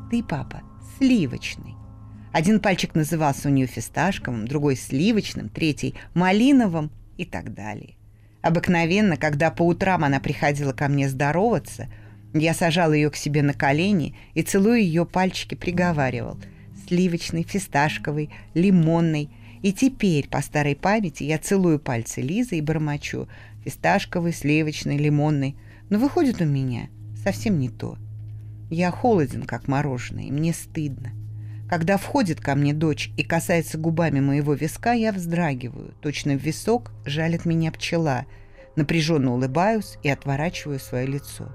«Ты, 0.09 0.23
папа, 0.23 0.63
сливочный». 0.97 1.75
Один 2.33 2.59
пальчик 2.59 2.95
назывался 2.95 3.49
у 3.49 3.51
нее 3.51 3.67
фисташковым, 3.67 4.47
другой 4.47 4.75
сливочным, 4.75 5.49
третий 5.49 5.93
малиновым 6.15 6.89
и 7.17 7.25
так 7.25 7.53
далее. 7.53 7.93
Обыкновенно, 8.41 9.15
когда 9.15 9.51
по 9.51 9.61
утрам 9.61 10.03
она 10.03 10.19
приходила 10.19 10.73
ко 10.73 10.87
мне 10.87 11.07
здороваться, 11.07 11.89
я 12.33 12.55
сажал 12.55 12.93
ее 12.93 13.11
к 13.11 13.15
себе 13.15 13.43
на 13.43 13.53
колени 13.53 14.15
и, 14.33 14.41
целуя 14.41 14.79
ее 14.79 15.05
пальчики, 15.05 15.53
приговаривал 15.53 16.39
«сливочный, 16.87 17.43
фисташковый, 17.43 18.31
лимонный». 18.55 19.29
И 19.61 19.73
теперь, 19.73 20.27
по 20.27 20.41
старой 20.41 20.75
памяти, 20.75 21.23
я 21.23 21.37
целую 21.37 21.79
пальцы 21.79 22.21
Лизы 22.21 22.57
и 22.57 22.61
бормочу 22.61 23.27
«фисташковый, 23.63 24.33
сливочный, 24.33 24.97
лимонный». 24.97 25.57
Но 25.89 25.99
выходит 25.99 26.41
у 26.41 26.45
меня 26.45 26.89
совсем 27.23 27.59
не 27.59 27.69
то. 27.69 27.97
Я 28.69 28.91
холоден, 28.91 29.43
как 29.43 29.67
мороженое, 29.67 30.25
и 30.25 30.31
мне 30.31 30.53
стыдно. 30.53 31.11
Когда 31.69 31.97
входит 31.97 32.39
ко 32.39 32.55
мне 32.55 32.73
дочь 32.73 33.11
и 33.17 33.23
касается 33.23 33.77
губами 33.77 34.19
моего 34.19 34.53
виска, 34.53 34.93
я 34.93 35.11
вздрагиваю. 35.11 35.93
Точно 36.01 36.33
в 36.33 36.41
висок 36.41 36.91
жалит 37.05 37.45
меня 37.45 37.71
пчела. 37.71 38.25
Напряженно 38.75 39.33
улыбаюсь 39.33 39.97
и 40.03 40.09
отворачиваю 40.09 40.79
свое 40.79 41.07
лицо. 41.07 41.49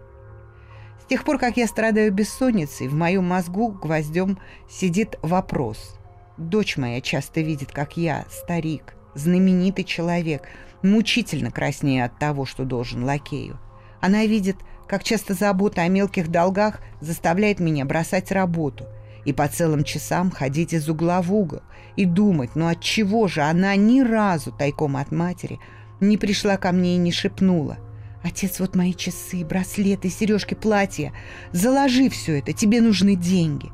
С 1.00 1.06
тех 1.06 1.24
пор, 1.24 1.38
как 1.38 1.56
я 1.56 1.66
страдаю 1.66 2.12
бессонницей, 2.12 2.88
в 2.88 2.94
моем 2.94 3.24
мозгу 3.24 3.68
гвоздем 3.68 4.38
сидит 4.68 5.16
вопрос. 5.22 5.98
Дочь 6.42 6.76
моя 6.76 7.00
часто 7.00 7.40
видит, 7.40 7.70
как 7.70 7.96
я, 7.96 8.26
старик, 8.28 8.94
знаменитый 9.14 9.84
человек, 9.84 10.48
мучительно 10.82 11.52
краснею 11.52 12.04
от 12.04 12.18
того, 12.18 12.46
что 12.46 12.64
должен 12.64 13.04
лакею. 13.04 13.60
Она 14.00 14.26
видит, 14.26 14.56
как 14.88 15.04
часто 15.04 15.34
забота 15.34 15.82
о 15.82 15.88
мелких 15.88 16.28
долгах 16.28 16.80
заставляет 17.00 17.60
меня 17.60 17.84
бросать 17.84 18.32
работу 18.32 18.86
и 19.24 19.32
по 19.32 19.46
целым 19.46 19.84
часам 19.84 20.32
ходить 20.32 20.72
из 20.72 20.88
угла 20.88 21.22
в 21.22 21.32
угол 21.32 21.62
и 21.94 22.04
думать, 22.04 22.56
ну 22.56 22.66
от 22.66 22.80
чего 22.80 23.28
же 23.28 23.42
она 23.42 23.76
ни 23.76 24.00
разу 24.00 24.50
тайком 24.50 24.96
от 24.96 25.12
матери 25.12 25.60
не 26.00 26.16
пришла 26.16 26.56
ко 26.56 26.72
мне 26.72 26.96
и 26.96 26.98
не 26.98 27.12
шепнула. 27.12 27.78
«Отец, 28.24 28.58
вот 28.58 28.74
мои 28.74 28.94
часы, 28.94 29.44
браслеты, 29.44 30.08
сережки, 30.08 30.54
платья. 30.54 31.12
Заложи 31.52 32.08
все 32.08 32.40
это, 32.40 32.52
тебе 32.52 32.80
нужны 32.80 33.14
деньги». 33.14 33.70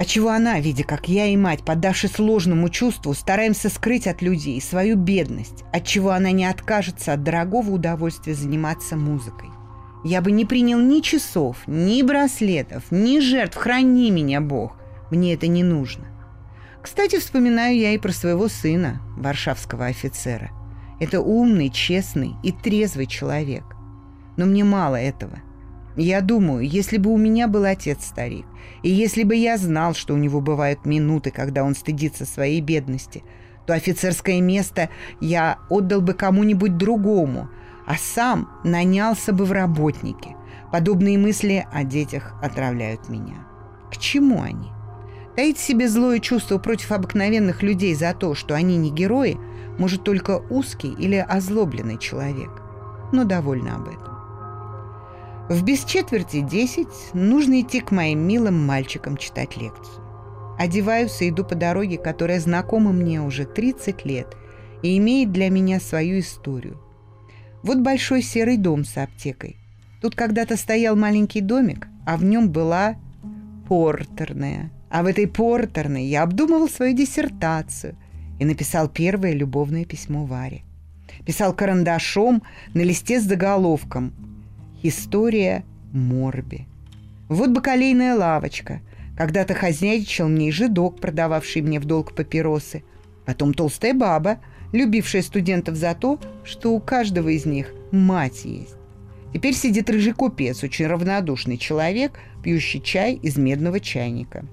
А 0.00 0.06
чего 0.06 0.30
она, 0.30 0.58
видя, 0.60 0.82
как 0.82 1.10
я 1.10 1.26
и 1.26 1.36
мать, 1.36 1.62
поддавшись 1.62 2.12
сложному 2.12 2.70
чувству, 2.70 3.12
стараемся 3.12 3.68
скрыть 3.68 4.06
от 4.06 4.22
людей 4.22 4.58
свою 4.62 4.96
бедность, 4.96 5.62
от 5.74 5.84
чего 5.84 6.12
она 6.12 6.30
не 6.30 6.46
откажется 6.46 7.12
от 7.12 7.22
дорогого 7.22 7.72
удовольствия 7.72 8.32
заниматься 8.32 8.96
музыкой. 8.96 9.50
Я 10.02 10.22
бы 10.22 10.32
не 10.32 10.46
принял 10.46 10.78
ни 10.78 11.00
часов, 11.00 11.58
ни 11.66 12.00
браслетов, 12.00 12.84
ни 12.90 13.20
жертв. 13.20 13.58
Храни 13.58 14.10
меня, 14.10 14.40
Бог. 14.40 14.74
Мне 15.10 15.34
это 15.34 15.48
не 15.48 15.62
нужно. 15.62 16.06
Кстати, 16.80 17.18
вспоминаю 17.18 17.76
я 17.76 17.92
и 17.92 17.98
про 17.98 18.12
своего 18.12 18.48
сына, 18.48 19.02
варшавского 19.18 19.84
офицера. 19.84 20.50
Это 20.98 21.20
умный, 21.20 21.68
честный 21.68 22.36
и 22.42 22.52
трезвый 22.52 23.04
человек. 23.04 23.64
Но 24.38 24.46
мне 24.46 24.64
мало 24.64 24.96
этого. 24.96 25.40
Я 25.96 26.20
думаю, 26.20 26.66
если 26.66 26.98
бы 26.98 27.10
у 27.10 27.16
меня 27.16 27.48
был 27.48 27.64
отец-старик, 27.64 28.46
и 28.82 28.90
если 28.90 29.24
бы 29.24 29.34
я 29.34 29.58
знал, 29.58 29.94
что 29.94 30.14
у 30.14 30.16
него 30.16 30.40
бывают 30.40 30.86
минуты, 30.86 31.30
когда 31.30 31.64
он 31.64 31.74
стыдится 31.74 32.24
своей 32.24 32.60
бедности, 32.60 33.24
то 33.66 33.74
офицерское 33.74 34.40
место 34.40 34.88
я 35.20 35.58
отдал 35.68 36.00
бы 36.00 36.14
кому-нибудь 36.14 36.76
другому, 36.76 37.48
а 37.86 37.96
сам 37.96 38.48
нанялся 38.64 39.32
бы 39.32 39.44
в 39.44 39.52
работники. 39.52 40.36
Подобные 40.72 41.18
мысли 41.18 41.66
о 41.72 41.82
детях 41.82 42.34
отравляют 42.40 43.08
меня. 43.08 43.46
К 43.90 43.96
чему 43.96 44.42
они? 44.42 44.68
Таить 45.34 45.58
себе 45.58 45.88
злое 45.88 46.20
чувство 46.20 46.58
против 46.58 46.92
обыкновенных 46.92 47.62
людей 47.62 47.94
за 47.94 48.14
то, 48.14 48.34
что 48.34 48.54
они 48.54 48.76
не 48.76 48.90
герои, 48.90 49.38
может 49.78 50.04
только 50.04 50.42
узкий 50.50 50.92
или 50.92 51.16
озлобленный 51.16 51.98
человек. 51.98 52.50
Но 53.12 53.24
довольна 53.24 53.76
об 53.76 53.88
этом. 53.88 54.09
В 55.50 55.64
без 55.64 55.84
четверти 55.84 56.42
десять 56.42 57.12
нужно 57.12 57.60
идти 57.60 57.80
к 57.80 57.90
моим 57.90 58.20
милым 58.20 58.64
мальчикам 58.64 59.16
читать 59.16 59.56
лекцию. 59.56 60.56
Одеваюсь 60.56 61.20
и 61.22 61.28
иду 61.28 61.42
по 61.44 61.56
дороге, 61.56 61.98
которая 61.98 62.38
знакома 62.38 62.92
мне 62.92 63.20
уже 63.20 63.46
30 63.46 64.04
лет 64.04 64.36
и 64.84 64.96
имеет 64.96 65.32
для 65.32 65.50
меня 65.50 65.80
свою 65.80 66.20
историю. 66.20 66.80
Вот 67.64 67.80
большой 67.80 68.22
серый 68.22 68.58
дом 68.58 68.84
с 68.84 68.96
аптекой. 68.96 69.56
Тут 70.00 70.14
когда-то 70.14 70.56
стоял 70.56 70.94
маленький 70.94 71.40
домик, 71.40 71.88
а 72.06 72.16
в 72.16 72.22
нем 72.22 72.50
была 72.50 72.94
портерная. 73.66 74.70
А 74.88 75.02
в 75.02 75.06
этой 75.06 75.26
портерной 75.26 76.04
я 76.04 76.22
обдумывал 76.22 76.68
свою 76.68 76.94
диссертацию 76.96 77.96
и 78.38 78.44
написал 78.44 78.88
первое 78.88 79.32
любовное 79.32 79.84
письмо 79.84 80.26
Варе. 80.26 80.62
Писал 81.26 81.52
карандашом 81.52 82.44
на 82.72 82.82
листе 82.82 83.18
с 83.18 83.24
заголовком 83.24 84.29
«История 84.82 85.64
Морби». 85.92 86.66
Вот 87.28 87.50
бакалейная 87.50 88.16
лавочка– 88.16 88.80
когда-то 89.20 89.52
хозяйничал 89.52 90.28
мне 90.28 90.48
и 90.48 90.50
жидок, 90.50 90.98
продававший 90.98 91.60
мне 91.60 91.78
в 91.78 91.84
долг 91.84 92.14
папиросы. 92.14 92.84
Потом 93.26 93.52
толстая 93.52 93.92
баба, 93.92 94.40
любившая 94.72 95.20
студентов 95.20 95.76
за 95.76 95.94
то, 95.94 96.18
что 96.42 96.72
у 96.72 96.80
каждого 96.80 97.28
из 97.28 97.44
них 97.44 97.74
мать 97.92 98.46
есть. 98.46 98.76
Теперь 99.34 99.52
сидит 99.52 99.90
рыжий 99.90 100.14
купец, 100.14 100.64
очень 100.64 100.86
равнодушный 100.86 101.58
человек, 101.58 102.18
пьющий 102.42 102.80
чай 102.80 103.12
из 103.16 103.36
медного 103.36 103.78
чайника. 103.78 104.46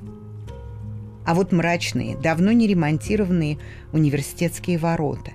А 1.26 1.34
вот 1.34 1.54
мрачные, 1.54 2.18
давно 2.18 2.52
не 2.52 2.68
ремонтированные 2.68 3.60
университетские 3.94 4.80
ворота, 4.80 5.32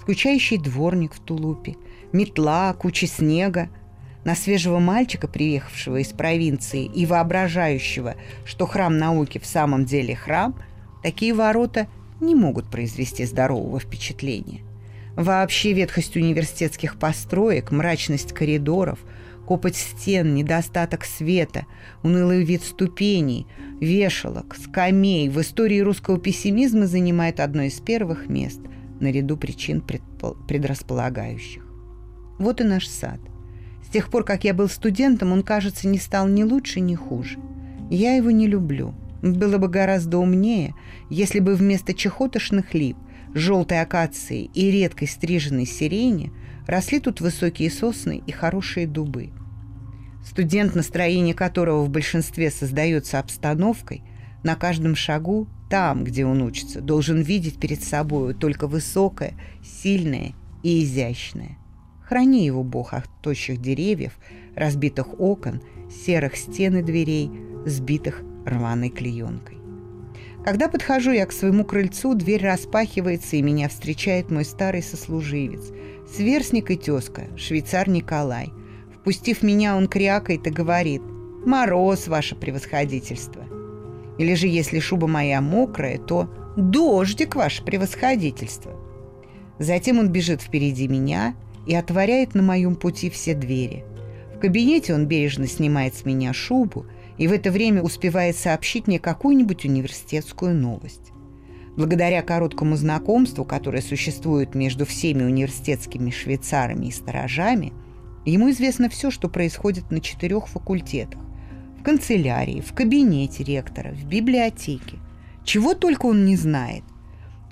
скучающий 0.00 0.58
дворник 0.58 1.12
в 1.12 1.18
тулупе, 1.18 1.74
метла, 2.12 2.72
куча 2.74 3.08
снега– 3.08 3.68
на 4.26 4.34
свежего 4.34 4.80
мальчика, 4.80 5.28
приехавшего 5.28 5.98
из 5.98 6.08
провинции 6.08 6.84
и 6.84 7.06
воображающего, 7.06 8.16
что 8.44 8.66
храм 8.66 8.98
науки 8.98 9.38
в 9.38 9.46
самом 9.46 9.84
деле 9.84 10.16
храм, 10.16 10.56
такие 11.04 11.32
ворота 11.32 11.86
не 12.20 12.34
могут 12.34 12.68
произвести 12.68 13.24
здорового 13.24 13.78
впечатления. 13.78 14.62
Вообще 15.14 15.72
ветхость 15.74 16.16
университетских 16.16 16.98
построек, 16.98 17.70
мрачность 17.70 18.32
коридоров, 18.32 18.98
копоть 19.46 19.76
стен, 19.76 20.34
недостаток 20.34 21.04
света, 21.04 21.64
унылый 22.02 22.42
вид 22.42 22.64
ступеней, 22.64 23.46
вешалок, 23.80 24.56
скамей 24.56 25.28
в 25.28 25.40
истории 25.40 25.78
русского 25.78 26.18
пессимизма 26.18 26.88
занимает 26.88 27.38
одно 27.38 27.62
из 27.62 27.78
первых 27.80 28.28
мест 28.28 28.58
наряду 28.98 29.36
причин 29.36 29.82
предрасполагающих. 29.82 31.64
Вот 32.40 32.60
и 32.60 32.64
наш 32.64 32.88
сад– 32.88 33.20
с 33.86 33.88
тех 33.88 34.10
пор, 34.10 34.24
как 34.24 34.42
я 34.42 34.52
был 34.52 34.68
студентом, 34.68 35.30
он, 35.30 35.44
кажется, 35.44 35.86
не 35.86 35.98
стал 35.98 36.26
ни 36.26 36.42
лучше, 36.42 36.80
ни 36.80 36.96
хуже. 36.96 37.38
Я 37.88 38.14
его 38.14 38.32
не 38.32 38.48
люблю. 38.48 38.94
Было 39.22 39.58
бы 39.58 39.68
гораздо 39.68 40.18
умнее, 40.18 40.74
если 41.08 41.38
бы 41.38 41.54
вместо 41.54 41.94
чехотошных 41.94 42.74
лип, 42.74 42.96
желтой 43.32 43.80
акации 43.80 44.50
и 44.54 44.72
редкой 44.72 45.06
стриженной 45.06 45.66
сирени 45.66 46.32
росли 46.66 46.98
тут 46.98 47.20
высокие 47.20 47.70
сосны 47.70 48.22
и 48.26 48.32
хорошие 48.32 48.88
дубы. 48.88 49.30
Студент, 50.26 50.74
настроение 50.74 51.34
которого 51.34 51.84
в 51.84 51.88
большинстве 51.88 52.50
создается 52.50 53.20
обстановкой, 53.20 54.02
на 54.42 54.56
каждом 54.56 54.96
шагу, 54.96 55.46
там, 55.70 56.02
где 56.02 56.26
он 56.26 56.42
учится, 56.42 56.80
должен 56.80 57.20
видеть 57.20 57.60
перед 57.60 57.84
собой 57.84 58.34
только 58.34 58.66
высокое, 58.66 59.34
сильное 59.62 60.32
и 60.64 60.82
изящное– 60.82 61.56
Храни 62.08 62.44
его 62.46 62.62
Бог 62.62 62.94
от 62.94 63.08
тощих 63.20 63.60
деревьев, 63.60 64.12
разбитых 64.54 65.18
окон, 65.18 65.60
серых 65.90 66.36
стен 66.36 66.76
и 66.76 66.82
дверей, 66.82 67.30
сбитых 67.64 68.22
рваной 68.44 68.90
клеенкой. 68.90 69.58
Когда 70.44 70.68
подхожу 70.68 71.10
я 71.10 71.26
к 71.26 71.32
своему 71.32 71.64
крыльцу, 71.64 72.14
дверь 72.14 72.44
распахивается, 72.44 73.34
и 73.34 73.42
меня 73.42 73.68
встречает 73.68 74.30
мой 74.30 74.44
старый 74.44 74.82
сослуживец, 74.82 75.72
сверстник 76.08 76.70
и 76.70 76.76
тезка, 76.76 77.24
швейцар 77.36 77.88
Николай. 77.88 78.52
Впустив 78.94 79.42
меня, 79.42 79.76
он 79.76 79.88
крякает 79.88 80.46
и 80.46 80.50
говорит 80.50 81.02
«Мороз, 81.44 82.06
ваше 82.06 82.36
превосходительство». 82.36 83.42
Или 84.18 84.34
же, 84.34 84.46
если 84.46 84.78
шуба 84.78 85.08
моя 85.08 85.40
мокрая, 85.40 85.98
то 85.98 86.30
«Дождик, 86.56 87.34
ваше 87.34 87.64
превосходительство». 87.64 88.72
Затем 89.58 89.98
он 89.98 90.10
бежит 90.10 90.40
впереди 90.40 90.86
меня– 90.86 91.34
и 91.66 91.74
отворяет 91.74 92.34
на 92.34 92.42
моем 92.42 92.76
пути 92.76 93.10
все 93.10 93.34
двери. 93.34 93.84
В 94.34 94.38
кабинете 94.38 94.94
он 94.94 95.06
бережно 95.06 95.46
снимает 95.46 95.94
с 95.94 96.04
меня 96.04 96.32
шубу 96.32 96.86
и 97.18 97.26
в 97.26 97.32
это 97.32 97.50
время 97.50 97.82
успевает 97.82 98.36
сообщить 98.36 98.86
мне 98.86 98.98
какую-нибудь 98.98 99.64
университетскую 99.64 100.54
новость. 100.54 101.12
Благодаря 101.76 102.22
короткому 102.22 102.76
знакомству, 102.76 103.44
которое 103.44 103.82
существует 103.82 104.54
между 104.54 104.86
всеми 104.86 105.24
университетскими 105.24 106.10
швейцарами 106.10 106.86
и 106.86 106.90
сторожами, 106.90 107.72
ему 108.24 108.50
известно 108.50 108.88
все, 108.88 109.10
что 109.10 109.28
происходит 109.28 109.90
на 109.90 110.00
четырех 110.00 110.48
факультетах. 110.48 111.20
В 111.78 111.82
канцелярии, 111.82 112.60
в 112.60 112.72
кабинете 112.72 113.44
ректора, 113.44 113.92
в 113.92 114.04
библиотеке. 114.04 114.98
Чего 115.44 115.74
только 115.74 116.06
он 116.06 116.24
не 116.24 116.36
знает. 116.36 116.82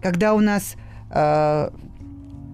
Когда 0.02 0.34
у 0.34 0.40
нас 0.40 0.76
э, 1.10 1.70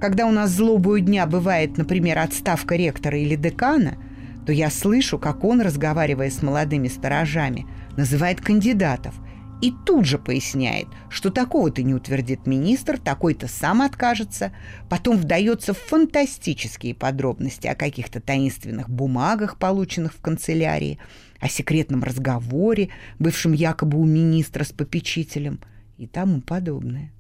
когда 0.01 0.27
у 0.27 0.33
нас 0.33 0.51
злобою 0.51 1.01
дня 1.01 1.27
бывает, 1.27 1.77
например, 1.77 2.19
отставка 2.19 2.75
ректора 2.75 3.19
или 3.19 3.37
декана, 3.37 3.99
то 4.47 4.53
я 4.53 4.71
слышу, 4.71 5.19
как 5.19 5.45
он, 5.45 5.61
разговаривая 5.61 6.31
с 6.31 6.43
молодыми 6.43 6.89
сторожами, 6.89 7.67
называет 7.97 8.41
кандидатов 8.41 9.15
и 9.61 9.73
тут 9.85 10.07
же 10.07 10.19
поясняет, 10.19 10.89
что 11.11 11.31
такого-то 11.31 11.83
не 11.83 11.95
утвердит 11.95 12.47
министр, 12.47 12.99
такой-то 12.99 13.47
сам 13.47 13.83
откажется, 13.83 14.53
потом 14.89 15.19
вдается 15.19 15.75
в 15.75 15.79
фантастические 15.79 16.95
подробности 16.95 17.67
о 17.67 17.75
каких-то 17.75 18.21
таинственных 18.21 18.89
бумагах, 18.89 19.59
полученных 19.59 20.15
в 20.15 20.21
канцелярии, 20.23 20.99
о 21.41 21.49
секретном 21.49 22.03
разговоре, 22.03 22.89
бывшем 23.19 23.53
якобы 23.53 23.99
у 23.99 24.07
министра 24.07 24.65
с 24.65 24.73
попечителем 24.73 25.61
и 25.99 26.07
тому 26.07 26.41
подобное. 26.41 27.13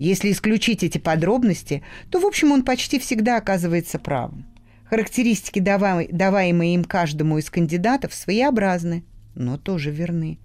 Если 0.00 0.32
исключить 0.32 0.82
эти 0.82 0.96
подробности, 0.96 1.82
то, 2.10 2.20
в 2.20 2.26
общем, 2.26 2.52
он 2.52 2.64
почти 2.64 2.98
всегда 2.98 3.36
оказывается 3.36 3.98
правым. 3.98 4.46
Характеристики, 4.86 5.58
даваемые 5.60 6.74
им 6.74 6.84
каждому 6.84 7.36
из 7.36 7.50
кандидатов, 7.50 8.14
своеобразны, 8.14 9.04
но 9.34 9.58
тоже 9.58 9.90
верны. 9.90 10.38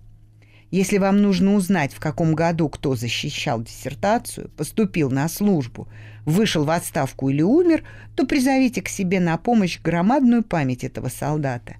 Если 0.71 0.97
вам 0.97 1.21
нужно 1.21 1.55
узнать, 1.55 1.93
в 1.93 2.01
каком 2.01 2.35
году 2.35 2.67
кто 2.67 2.95
защищал 2.95 3.63
диссертацию, 3.63 4.49
поступил 4.57 5.09
на 5.09 5.29
службу, 5.29 5.87
вышел 6.25 6.65
в 6.65 6.69
отставку 6.69 7.29
или 7.29 7.41
умер, 7.41 7.85
то 8.13 8.25
призовите 8.25 8.81
к 8.81 8.89
себе 8.89 9.21
на 9.21 9.37
помощь 9.37 9.79
громадную 9.79 10.43
память 10.43 10.83
этого 10.83 11.07
солдата. 11.07 11.77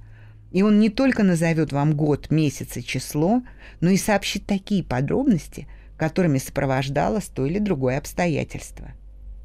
И 0.53 0.63
он 0.63 0.79
не 0.79 0.87
только 0.87 1.23
назовет 1.23 1.73
вам 1.73 1.93
год, 1.93 2.31
месяц 2.31 2.77
и 2.77 2.85
число, 2.85 3.43
но 3.81 3.89
и 3.89 3.97
сообщит 3.97 4.45
такие 4.45 4.81
подробности– 4.81 5.67
которыми 5.97 6.37
сопровождалось 6.37 7.25
то 7.25 7.45
или 7.45 7.59
другое 7.59 7.97
обстоятельство. 7.97 8.91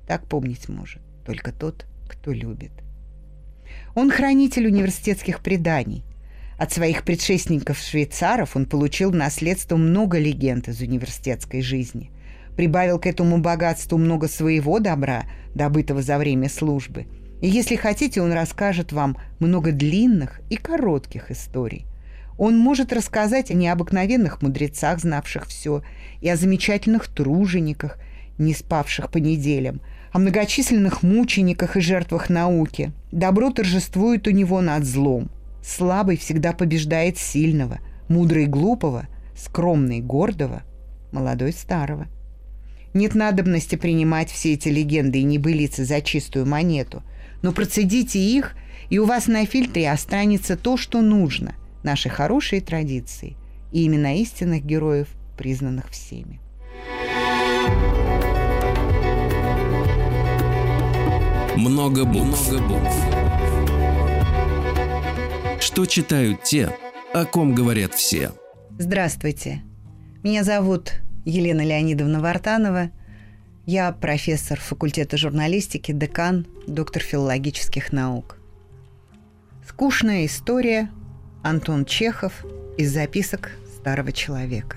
Так 0.06 0.26
помнить 0.26 0.68
может 0.68 1.02
только 1.24 1.52
тот, 1.52 1.86
кто 2.08 2.32
любит. 2.32 2.72
Он 3.94 4.10
хранитель 4.10 4.66
университетских 4.66 5.40
преданий. 5.40 6.04
От 6.58 6.72
своих 6.72 7.04
предшественников-швейцаров 7.04 8.56
он 8.56 8.66
получил 8.66 9.12
в 9.12 9.14
наследство 9.14 9.76
много 9.76 10.18
легенд 10.18 10.68
из 10.68 10.80
университетской 10.80 11.62
жизни. 11.62 12.10
Прибавил 12.56 12.98
к 12.98 13.06
этому 13.06 13.38
богатству 13.38 13.96
много 13.96 14.28
своего 14.28 14.80
добра, 14.80 15.24
добытого 15.54 16.02
за 16.02 16.18
время 16.18 16.48
службы. 16.48 17.06
И 17.40 17.48
если 17.48 17.76
хотите, 17.76 18.20
он 18.20 18.32
расскажет 18.32 18.92
вам 18.92 19.16
много 19.38 19.72
длинных 19.72 20.40
и 20.50 20.56
коротких 20.56 21.30
историй. 21.30 21.86
Он 22.40 22.56
может 22.56 22.94
рассказать 22.94 23.50
о 23.50 23.54
необыкновенных 23.54 24.40
мудрецах, 24.40 24.98
знавших 24.98 25.46
все, 25.46 25.82
и 26.22 26.28
о 26.30 26.36
замечательных 26.36 27.06
тружениках, 27.08 27.98
не 28.38 28.54
спавших 28.54 29.10
по 29.10 29.18
неделям, 29.18 29.82
о 30.10 30.20
многочисленных 30.20 31.02
мучениках 31.02 31.76
и 31.76 31.82
жертвах 31.82 32.30
науки. 32.30 32.92
Добро 33.12 33.50
торжествует 33.50 34.26
у 34.26 34.30
него 34.30 34.62
над 34.62 34.86
злом. 34.86 35.30
Слабый 35.62 36.16
всегда 36.16 36.54
побеждает 36.54 37.18
сильного, 37.18 37.80
мудрый 38.08 38.46
глупого, 38.46 39.06
скромный 39.36 40.00
гордого, 40.00 40.62
молодой 41.12 41.52
старого. 41.52 42.06
Нет 42.94 43.14
надобности 43.14 43.76
принимать 43.76 44.30
все 44.30 44.54
эти 44.54 44.70
легенды 44.70 45.18
и 45.18 45.24
небылицы 45.24 45.84
за 45.84 46.00
чистую 46.00 46.46
монету. 46.46 47.02
Но 47.42 47.52
процедите 47.52 48.18
их, 48.18 48.54
и 48.88 48.98
у 48.98 49.04
вас 49.04 49.26
на 49.26 49.44
фильтре 49.44 49.90
останется 49.90 50.56
то, 50.56 50.78
что 50.78 51.02
нужно. 51.02 51.54
Наши 51.82 52.08
хорошие 52.08 52.60
традиции 52.60 53.36
и 53.72 53.86
имена 53.86 54.12
истинных 54.14 54.64
героев, 54.64 55.08
признанных 55.36 55.88
всеми. 55.90 56.40
Много 61.56 62.04
букв. 62.04 62.50
Много 62.50 62.68
букв. 62.68 62.94
Что 65.60 65.86
читают 65.86 66.42
те, 66.42 66.74
о 67.12 67.24
ком 67.24 67.54
говорят 67.54 67.94
все? 67.94 68.32
Здравствуйте. 68.78 69.62
Меня 70.22 70.44
зовут 70.44 70.94
Елена 71.24 71.62
Леонидовна 71.62 72.20
Вартанова. 72.20 72.90
Я 73.66 73.92
профессор 73.92 74.58
факультета 74.58 75.16
журналистики, 75.16 75.92
декан, 75.92 76.46
доктор 76.66 77.02
филологических 77.02 77.92
наук. 77.92 78.38
Скучная 79.66 80.26
история. 80.26 80.90
Антон 81.42 81.86
Чехов 81.86 82.44
из 82.76 82.92
записок 82.92 83.52
старого 83.78 84.12
человека. 84.12 84.76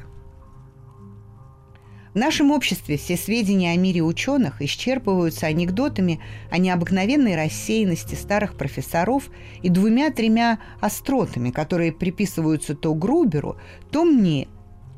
В 2.14 2.16
нашем 2.16 2.52
обществе 2.52 2.96
все 2.96 3.18
сведения 3.18 3.74
о 3.74 3.76
мире 3.76 4.02
ученых 4.02 4.62
исчерпываются 4.62 5.48
анекдотами 5.48 6.22
о 6.50 6.60
необыкновенной 6.60 7.36
рассеянности 7.36 8.16
старых 8.16 8.56
профессоров 8.56 9.30
и 9.62 9.68
двумя-тремя 9.68 10.60
остротами, 10.80 11.50
которые 11.52 11.92
приписываются 11.92 12.76
то 12.76 12.94
Груберу, 12.94 13.58
то 13.92 14.06
мне, 14.06 14.48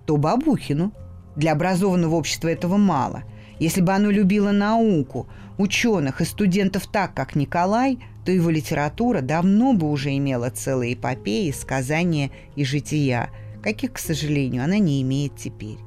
то 0.05 0.17
Бабухину. 0.17 0.93
Для 1.35 1.53
образованного 1.53 2.15
общества 2.15 2.49
этого 2.49 2.77
мало. 2.77 3.23
Если 3.59 3.81
бы 3.81 3.93
оно 3.93 4.09
любило 4.09 4.51
науку, 4.51 5.27
ученых 5.57 6.21
и 6.21 6.25
студентов 6.25 6.87
так, 6.87 7.13
как 7.13 7.35
Николай, 7.35 7.99
то 8.25 8.31
его 8.31 8.49
литература 8.49 9.21
давно 9.21 9.73
бы 9.73 9.89
уже 9.89 10.15
имела 10.17 10.49
целые 10.49 10.95
эпопеи, 10.95 11.51
сказания 11.51 12.31
и 12.55 12.65
жития, 12.65 13.29
каких, 13.63 13.93
к 13.93 13.99
сожалению, 13.99 14.63
она 14.63 14.77
не 14.77 15.01
имеет 15.01 15.37
теперь. 15.37 15.77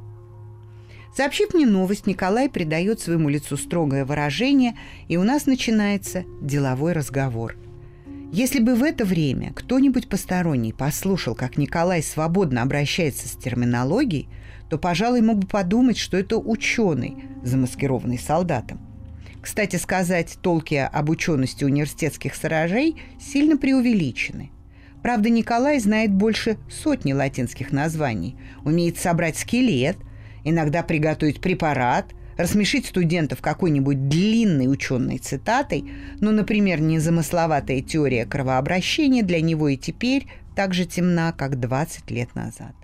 Сообщив 1.15 1.53
мне 1.53 1.67
новость, 1.67 2.07
Николай 2.07 2.49
придает 2.49 3.01
своему 3.01 3.29
лицу 3.29 3.57
строгое 3.57 4.05
выражение, 4.05 4.79
и 5.09 5.17
у 5.17 5.25
нас 5.25 5.47
начинается 5.47 6.25
деловой 6.41 6.93
разговор. 6.93 7.57
Если 8.31 8.61
бы 8.61 8.75
в 8.75 8.83
это 8.83 9.05
время 9.05 9.53
кто-нибудь 9.55 10.09
посторонний 10.09 10.73
послушал, 10.73 11.35
как 11.35 11.57
Николай 11.57 12.03
свободно 12.03 12.63
обращается 12.63 13.27
с 13.27 13.33
терминологией, 13.33 14.29
то, 14.69 14.79
пожалуй, 14.79 15.21
мог 15.23 15.39
бы 15.39 15.47
подумать, 15.47 15.99
что 15.99 16.17
это 16.17 16.37
ученый, 16.37 17.17
замаскированный 17.43 18.19
солдатом. 18.19 18.81
Кстати 19.41 19.77
сказать, 19.77 20.39
толки 20.43 20.75
об 20.75 21.11
учености 21.11 21.65
университетских 21.65 22.35
сторожей 22.35 22.97
сильно 23.21 23.57
преувеличены. 23.57 24.51
Правда, 25.03 25.31
Николай 25.31 25.79
знает 25.79 26.13
больше 26.13 26.59
сотни 26.69 27.13
латинских 27.13 27.73
названий, 27.73 28.37
умеет 28.65 28.99
собрать 28.99 29.39
скелет, 29.39 29.97
иногда 30.45 30.83
приготовить 30.83 31.41
препарат, 31.41 32.13
рассмешить 32.37 32.87
студентов 32.87 33.41
какой-нибудь 33.41 34.09
длинной 34.09 34.71
ученой 34.71 35.19
цитатой, 35.19 35.91
но, 36.21 36.31
например, 36.31 36.81
незамысловатая 36.81 37.81
теория 37.81 38.27
кровообращения 38.27 39.23
для 39.23 39.41
него 39.41 39.69
и 39.69 39.77
теперь 39.77 40.27
так 40.57 40.75
же 40.75 40.85
темна, 40.85 41.33
как 41.33 41.61
20 41.61 42.11
лет 42.11 42.35
назад. 42.35 42.75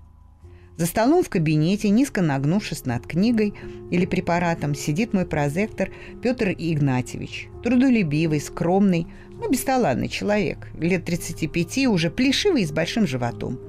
За 0.77 0.87
столом 0.87 1.23
в 1.23 1.29
кабинете, 1.29 1.89
низко 1.89 2.21
нагнувшись 2.21 2.85
над 2.85 3.07
книгой 3.07 3.55
или 3.91 4.07
препаратом, 4.07 4.75
сидит 4.75 5.13
мой 5.13 5.25
прозектор 5.25 5.91
Петр 6.21 6.49
Игнатьевич. 6.51 7.49
Трудолюбивый, 7.63 8.41
скромный, 8.41 9.07
но 9.31 9.49
бесталанный 9.49 10.09
человек. 10.09 10.69
Лет 10.79 11.05
35, 11.05 11.87
уже 11.87 12.11
плешивый 12.11 12.63
и 12.63 12.67
с 12.67 12.73
большим 12.73 13.07
животом. 13.07 13.61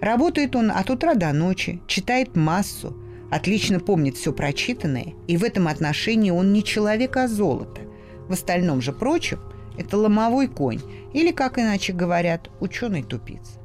Работает 0.00 0.54
он 0.54 0.70
от 0.70 0.88
утра 0.90 1.14
до 1.14 1.32
ночи, 1.32 1.80
читает 1.88 2.36
массу, 2.36 2.96
отлично 3.30 3.80
помнит 3.80 4.16
все 4.16 4.32
прочитанное, 4.32 5.14
и 5.26 5.36
в 5.36 5.42
этом 5.42 5.66
отношении 5.66 6.30
он 6.30 6.52
не 6.52 6.62
человек, 6.62 7.16
а 7.16 7.26
золото. 7.26 7.80
В 8.28 8.32
остальном 8.32 8.80
же 8.82 8.92
прочем 8.92 9.40
это 9.76 9.96
ломовой 9.96 10.46
конь, 10.46 10.80
или, 11.12 11.32
как 11.32 11.58
иначе 11.58 11.92
говорят, 11.92 12.50
ученый 12.60 13.02
тупица. 13.02 13.60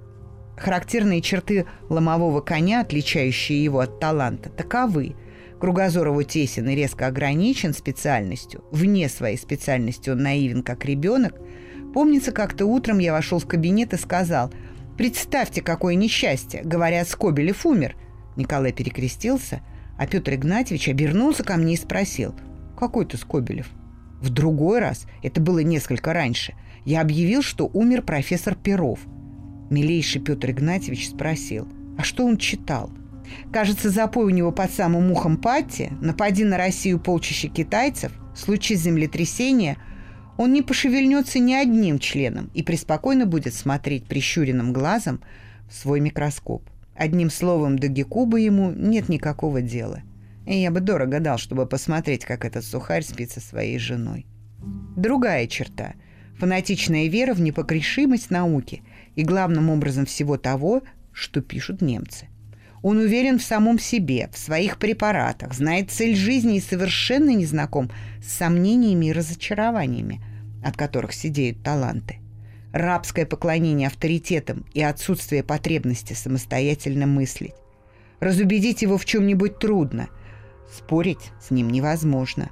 Характерные 0.62 1.21
черты 1.21 1.65
ломового 1.89 2.39
коня, 2.39 2.82
отличающие 2.82 3.63
его 3.63 3.80
от 3.80 4.00
таланта, 4.00 4.50
таковы. 4.52 5.15
Кругозор 5.60 6.10
его 6.10 6.21
тесен 6.21 6.69
и 6.69 6.76
резко 6.76 7.08
ограничен 7.08 7.74
специальностью. 7.74 8.63
Вне 8.71 9.10
своей 9.10 9.38
специальности 9.38 10.12
он 10.12 10.21
наивен, 10.21 10.62
как 10.62 10.86
ребенок. 10.86 11.34
Помнится, 11.95 12.32
как-то 12.32 12.67
утром 12.67 13.00
я 13.00 13.12
вошел 13.12 13.39
в 13.39 13.47
кабинет 13.47 13.93
и 13.93 13.97
сказал, 13.97 14.54
«Представьте, 14.97 15.63
какое 15.63 15.95
несчастье! 15.95 16.62
Говорят, 16.63 17.08
Скобелев 17.08 17.65
умер». 17.65 17.95
Николай 18.36 18.71
перекрестился, 18.71 19.62
а 19.97 20.06
Петр 20.06 20.36
Игнатьевич 20.36 20.89
обернулся 20.89 21.43
ко 21.43 21.58
мне 21.58 21.74
и 21.74 21.78
спросил, 21.78 22.36
«Какой 22.78 23.08
ты 23.08 23.17
Скобелев?» 23.17 23.67
В 24.21 24.30
другой 24.30 24.80
раз, 24.80 25.08
это 25.24 25.41
было 25.41 25.60
несколько 25.60 26.13
раньше, 26.13 26.54
я 26.86 27.02
объявил, 27.02 27.41
что 27.41 27.67
умер 27.74 28.04
профессор 28.04 28.54
Перов– 28.54 29.00
Милейший 29.71 30.21
Петр 30.21 30.51
Игнатьевич 30.51 31.10
спросил, 31.10 31.65
а 31.97 32.03
что 32.03 32.25
он 32.25 32.38
читал? 32.38 32.91
Кажется, 33.53 33.89
запой 33.89 34.25
у 34.25 34.29
него 34.29 34.51
под 34.51 34.69
самым 34.69 35.10
ухом 35.12 35.38
Патти, 35.38 35.91
напади 36.01 36.43
на 36.43 36.57
Россию 36.57 36.99
полчища 36.99 37.47
китайцев, 37.47 38.12
случай 38.36 38.75
землетрясения, 38.75 39.77
он 40.38 40.51
не 40.51 40.62
пошевельнется 40.62 41.39
ни 41.39 41.53
одним 41.53 41.99
членом 41.99 42.51
и 42.53 42.63
преспокойно 42.63 43.25
будет 43.25 43.53
смотреть 43.53 44.05
прищуренным 44.07 44.73
глазом 44.73 45.21
в 45.69 45.73
свой 45.73 46.01
микроскоп. 46.01 46.69
Одним 46.93 47.29
словом, 47.29 47.79
до 47.79 47.88
Гекуба 47.88 48.38
ему 48.38 48.71
нет 48.71 49.07
никакого 49.07 49.62
дела. 49.62 50.01
И 50.45 50.60
я 50.60 50.69
бы 50.69 50.81
дорого 50.81 51.21
дал, 51.21 51.38
чтобы 51.38 51.65
посмотреть, 51.65 52.25
как 52.25 52.43
этот 52.43 52.65
сухарь 52.65 53.03
спит 53.03 53.31
со 53.31 53.39
своей 53.39 53.79
женой. 53.79 54.25
Другая 54.97 55.47
черта– 55.47 55.93
фанатичная 56.38 57.07
вера 57.07 57.34
в 57.34 57.39
непогрешимость 57.39 58.31
науки– 58.31 58.84
и 59.15 59.24
главным 59.24 59.69
образом 59.69 60.06
всего 60.06 60.38
того, 60.38 60.82
что 61.12 61.41
пишут 61.41 61.82
немцы. 61.82 62.28
Он 62.82 62.97
уверен 62.97 63.38
в 63.38 63.43
самом 63.43 63.78
себе, 63.78 64.30
в 64.34 64.38
своих 64.38 64.78
препаратах, 64.78 65.54
знает 65.54 65.91
цель 65.91 66.15
жизни 66.15 66.58
и 66.58 66.62
совершенно 66.62 67.30
не 67.30 67.45
знаком 67.45 67.91
с 68.24 68.34
сомнениями 68.34 69.08
и 69.08 69.12
разочарованиями, 69.12 70.21
от 70.63 70.78
которых 70.78 71.13
сидеют 71.13 71.62
таланты. 71.63 72.17
Рабское 72.74 73.26
поклонение 73.26 73.88
авторитетам 73.88 74.65
и 74.74 74.82
отсутствие 74.82 75.43
потребности 75.43 76.13
самостоятельно 76.13 77.06
мыслить. 77.06 77.54
Разубедить 78.19 78.82
его 78.82 78.97
в 78.97 79.06
чем-нибудь 79.06 79.60
трудно. 79.60 80.08
Спорить 80.74 81.32
с 81.41 81.52
ним 81.52 81.69
невозможно. 81.69 82.50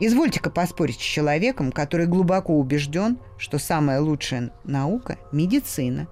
Извольте-ка 0.00 0.50
поспорить 0.50 1.00
с 1.00 1.04
человеком, 1.04 1.72
который 1.72 2.06
глубоко 2.06 2.56
убежден, 2.56 3.18
что 3.36 3.58
самая 3.58 4.00
лучшая 4.00 4.52
наука– 4.64 5.18
медицина. 5.32 6.06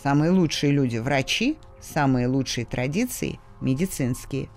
Самые 0.00 0.30
лучшие 0.30 0.72
люди– 0.72 0.96
врачи, 0.98 1.58
самые 1.80 2.28
лучшие 2.28 2.64
традиции– 2.64 3.40
медицинские. 3.60 4.48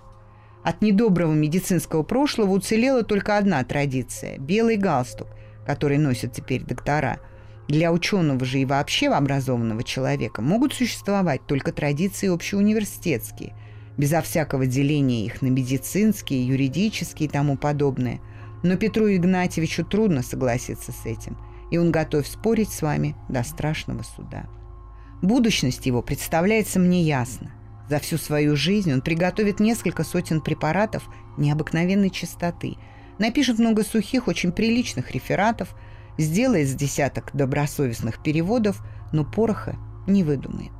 От 0.62 0.82
недоброго 0.82 1.32
медицинского 1.32 2.04
прошлого 2.04 2.52
уцелела 2.52 3.02
только 3.02 3.36
одна 3.38 3.64
традиция– 3.64 4.38
белый 4.38 4.76
галстук, 4.76 5.28
который 5.66 5.98
носят 5.98 6.32
теперь 6.32 6.62
доктора. 6.62 7.18
Для 7.66 7.92
ученого 7.92 8.44
же 8.44 8.60
и 8.60 8.64
вообще 8.64 9.08
образованного 9.08 9.82
человека 9.82 10.42
могут 10.42 10.72
существовать 10.72 11.44
только 11.46 11.72
традиции 11.72 12.32
общеуниверситетские, 12.32 13.54
безо 13.96 14.22
всякого 14.22 14.66
деления 14.66 15.24
их 15.24 15.42
на 15.42 15.48
медицинские, 15.48 16.46
юридические 16.46 17.28
и 17.28 17.32
тому 17.32 17.56
подобное– 17.56 18.20
но 18.62 18.76
Петру 18.76 19.08
Игнатьевичу 19.08 19.84
трудно 19.84 20.22
согласиться 20.22 20.92
с 20.92 21.06
этим, 21.06 21.36
и 21.70 21.78
он 21.78 21.90
готов 21.90 22.26
спорить 22.26 22.70
с 22.70 22.82
вами 22.82 23.16
до 23.28 23.42
страшного 23.42 24.02
суда. 24.02 24.46
Будущность 25.22 25.86
его 25.86 26.02
представляется 26.02 26.78
мне 26.78 27.02
ясно. 27.02 27.52
За 27.88 27.98
всю 27.98 28.18
свою 28.18 28.56
жизнь 28.56 28.92
он 28.92 29.00
приготовит 29.00 29.60
несколько 29.60 30.04
сотен 30.04 30.40
препаратов 30.40 31.08
необыкновенной 31.36 32.10
чистоты, 32.10 32.76
напишет 33.18 33.58
много 33.58 33.84
сухих, 33.84 34.28
очень 34.28 34.52
приличных 34.52 35.12
рефератов, 35.12 35.74
сделает 36.18 36.68
с 36.68 36.74
десяток 36.74 37.30
добросовестных 37.34 38.22
переводов, 38.22 38.82
но 39.12 39.24
пороха 39.24 39.76
не 40.06 40.24
выдумает. 40.24 40.72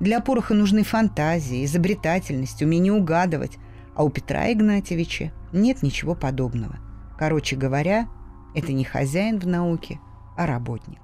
Для 0.00 0.20
пороха 0.20 0.54
нужны 0.54 0.84
фантазии, 0.84 1.64
изобретательность, 1.64 2.62
умение 2.62 2.92
угадывать, 2.92 3.58
а 3.94 4.04
у 4.04 4.10
Петра 4.10 4.50
Игнатьевича 4.52 5.32
нет 5.52 5.82
ничего 5.82 6.14
подобного– 6.14 6.78
Короче 7.18 7.56
говоря, 7.56 8.08
это 8.54 8.72
не 8.72 8.84
хозяин 8.84 9.40
в 9.40 9.46
науке, 9.46 9.98
а 10.36 10.46
работник. 10.46 11.00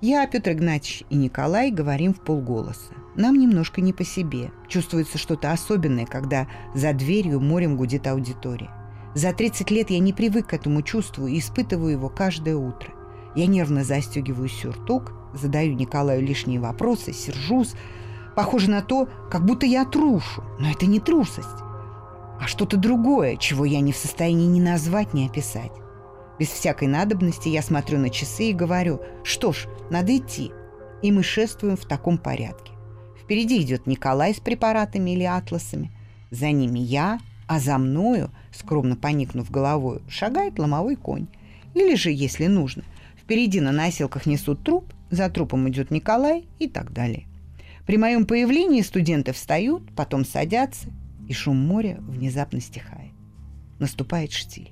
Я, 0.00 0.26
Петр 0.26 0.52
Игнатьевич 0.52 1.04
и 1.10 1.16
Николай 1.16 1.70
говорим 1.70 2.12
в 2.14 2.20
полголоса. 2.20 2.92
Нам 3.16 3.38
немножко 3.38 3.80
не 3.80 3.92
по 3.92 4.04
себе. 4.04 4.50
Чувствуется 4.68 5.18
что-то 5.18 5.50
особенное, 5.52 6.04
когда 6.04 6.46
за 6.74 6.92
дверью 6.92 7.40
морем 7.40 7.76
гудит 7.76 8.06
аудитория. 8.06 8.70
За 9.14 9.32
30 9.32 9.70
лет 9.70 9.90
я 9.90 10.00
не 10.00 10.12
привык 10.12 10.48
к 10.48 10.54
этому 10.54 10.82
чувству 10.82 11.26
и 11.26 11.38
испытываю 11.38 11.92
его 11.92 12.08
каждое 12.08 12.56
утро. 12.56 12.92
Я 13.34 13.46
нервно 13.46 13.82
застегиваю 13.82 14.48
сюртук, 14.48 15.12
задаю 15.32 15.74
Николаю 15.74 16.22
лишние 16.22 16.60
вопросы, 16.60 17.12
сержусь. 17.12 17.74
Похоже 18.36 18.70
на 18.70 18.82
то, 18.82 19.08
как 19.30 19.44
будто 19.44 19.64
я 19.64 19.84
трушу. 19.84 20.42
Но 20.58 20.70
это 20.70 20.86
не 20.86 21.00
трусость, 21.00 21.63
а 22.44 22.46
что-то 22.46 22.76
другое, 22.76 23.36
чего 23.38 23.64
я 23.64 23.80
не 23.80 23.90
в 23.90 23.96
состоянии 23.96 24.44
ни 24.44 24.60
назвать, 24.60 25.14
ни 25.14 25.26
описать. 25.26 25.72
Без 26.38 26.48
всякой 26.48 26.88
надобности 26.88 27.48
я 27.48 27.62
смотрю 27.62 27.98
на 27.98 28.10
часы 28.10 28.50
и 28.50 28.52
говорю, 28.52 29.00
что 29.22 29.52
ж, 29.52 29.66
надо 29.88 30.14
идти. 30.14 30.52
И 31.00 31.10
мы 31.10 31.22
шествуем 31.22 31.78
в 31.78 31.86
таком 31.86 32.18
порядке. 32.18 32.72
Впереди 33.18 33.62
идет 33.62 33.86
Николай 33.86 34.34
с 34.34 34.40
препаратами 34.40 35.12
или 35.12 35.22
атласами. 35.22 35.90
За 36.30 36.50
ними 36.50 36.80
я, 36.80 37.18
а 37.46 37.60
за 37.60 37.78
мною, 37.78 38.30
скромно 38.52 38.94
поникнув 38.94 39.50
головой, 39.50 40.02
шагает 40.10 40.58
ломовой 40.58 40.96
конь. 40.96 41.28
Или 41.72 41.94
же, 41.94 42.10
если 42.10 42.46
нужно, 42.46 42.82
впереди 43.16 43.62
на 43.62 43.72
носилках 43.72 44.26
несут 44.26 44.62
труп, 44.62 44.92
за 45.10 45.30
трупом 45.30 45.66
идет 45.70 45.90
Николай 45.90 46.44
и 46.58 46.68
так 46.68 46.92
далее. 46.92 47.24
При 47.86 47.96
моем 47.96 48.26
появлении 48.26 48.82
студенты 48.82 49.32
встают, 49.32 49.82
потом 49.96 50.26
садятся, 50.26 50.88
и 51.28 51.32
шум 51.32 51.56
моря 51.56 51.98
внезапно 52.00 52.60
стихает. 52.60 53.12
Наступает 53.78 54.32
штиль. 54.32 54.70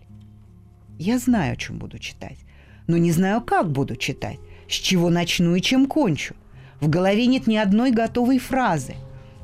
Я 0.98 1.18
знаю, 1.18 1.54
о 1.54 1.56
чем 1.56 1.78
буду 1.78 1.98
читать, 1.98 2.38
но 2.86 2.96
не 2.96 3.12
знаю, 3.12 3.40
как 3.40 3.70
буду 3.70 3.96
читать, 3.96 4.38
с 4.68 4.74
чего 4.74 5.10
начну 5.10 5.54
и 5.54 5.60
чем 5.60 5.86
кончу. 5.86 6.34
В 6.80 6.88
голове 6.88 7.26
нет 7.26 7.46
ни 7.46 7.56
одной 7.56 7.90
готовой 7.90 8.38
фразы. 8.38 8.94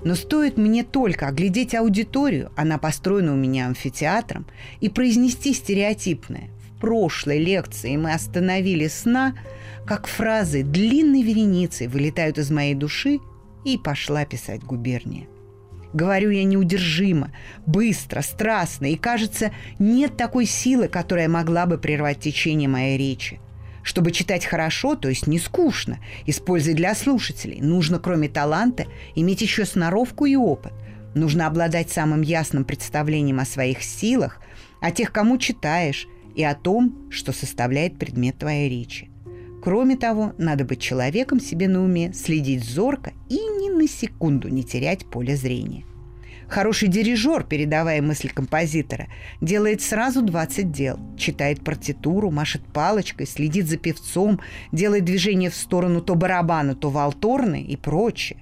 Но 0.04 0.14
стоит 0.14 0.56
мне 0.56 0.84
только 0.84 1.26
оглядеть 1.26 1.74
аудиторию, 1.74 2.52
она 2.56 2.78
построена 2.78 3.32
у 3.32 3.36
меня 3.36 3.66
амфитеатром, 3.66 4.46
и 4.80 4.88
произнести 4.88 5.52
стереотипное. 5.52 6.50
В 6.70 6.80
прошлой 6.80 7.42
лекции 7.42 7.96
мы 7.96 8.12
остановили 8.12 8.86
сна, 8.86 9.34
как 9.84 10.06
фразы 10.06 10.62
длинной 10.62 11.22
вереницей 11.22 11.88
вылетают 11.88 12.38
из 12.38 12.50
моей 12.50 12.74
души, 12.74 13.18
и 13.64 13.76
пошла 13.76 14.24
писать 14.24 14.62
губерния. 14.62 15.26
Говорю 15.92 16.30
я 16.30 16.44
неудержимо, 16.44 17.32
быстро, 17.66 18.20
страстно, 18.20 18.86
и, 18.86 18.96
кажется, 18.96 19.52
нет 19.78 20.16
такой 20.16 20.44
силы, 20.44 20.88
которая 20.88 21.28
могла 21.28 21.66
бы 21.66 21.78
прервать 21.78 22.20
течение 22.20 22.68
моей 22.68 22.98
речи. 22.98 23.40
Чтобы 23.82 24.12
читать 24.12 24.44
хорошо, 24.44 24.96
то 24.96 25.08
есть 25.08 25.26
не 25.26 25.38
скучно, 25.38 25.98
используя 26.26 26.74
для 26.74 26.94
слушателей, 26.94 27.60
нужно, 27.62 27.98
кроме 27.98 28.28
таланта, 28.28 28.84
иметь 29.14 29.40
еще 29.40 29.64
сноровку 29.64 30.26
и 30.26 30.36
опыт. 30.36 30.72
Нужно 31.14 31.46
обладать 31.46 31.90
самым 31.90 32.20
ясным 32.20 32.64
представлением 32.64 33.40
о 33.40 33.46
своих 33.46 33.82
силах, 33.82 34.40
о 34.82 34.90
тех, 34.90 35.10
кому 35.10 35.38
читаешь, 35.38 36.06
и 36.36 36.44
о 36.44 36.54
том, 36.54 37.08
что 37.10 37.32
составляет 37.32 37.98
предмет 37.98 38.38
твоей 38.38 38.68
речи. 38.68 39.10
Кроме 39.62 39.96
того, 39.96 40.32
надо 40.38 40.64
быть 40.64 40.80
человеком 40.80 41.40
себе 41.40 41.68
на 41.68 41.82
уме, 41.82 42.12
следить 42.12 42.64
зорко 42.64 43.12
и 43.28 43.34
ни 43.34 43.70
на 43.70 43.88
секунду 43.88 44.48
не 44.48 44.62
терять 44.62 45.04
поле 45.06 45.36
зрения. 45.36 45.84
Хороший 46.48 46.88
дирижер, 46.88 47.44
передавая 47.44 48.00
мысль 48.00 48.30
композитора, 48.30 49.08
делает 49.42 49.82
сразу 49.82 50.22
20 50.22 50.72
дел. 50.72 50.98
Читает 51.18 51.62
партитуру, 51.62 52.30
машет 52.30 52.62
палочкой, 52.72 53.26
следит 53.26 53.68
за 53.68 53.76
певцом, 53.76 54.40
делает 54.72 55.04
движение 55.04 55.50
в 55.50 55.54
сторону 55.54 56.00
то 56.00 56.14
барабана, 56.14 56.74
то 56.74 56.88
валторны 56.88 57.62
и 57.62 57.76
прочее. 57.76 58.38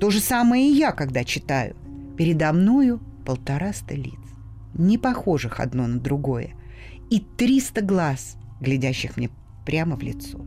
То 0.00 0.10
же 0.10 0.18
самое 0.18 0.68
и 0.68 0.74
я, 0.74 0.90
когда 0.90 1.22
читаю. 1.22 1.76
Передо 2.18 2.52
мною 2.52 3.00
полтораста 3.24 3.94
лиц, 3.94 4.18
не 4.74 4.98
похожих 4.98 5.60
одно 5.60 5.86
на 5.86 6.00
другое, 6.00 6.54
и 7.10 7.20
триста 7.20 7.82
глаз, 7.82 8.36
глядящих 8.60 9.16
мне 9.16 9.30
прямо 9.64 9.96
в 9.96 10.02
лицо. 10.02 10.44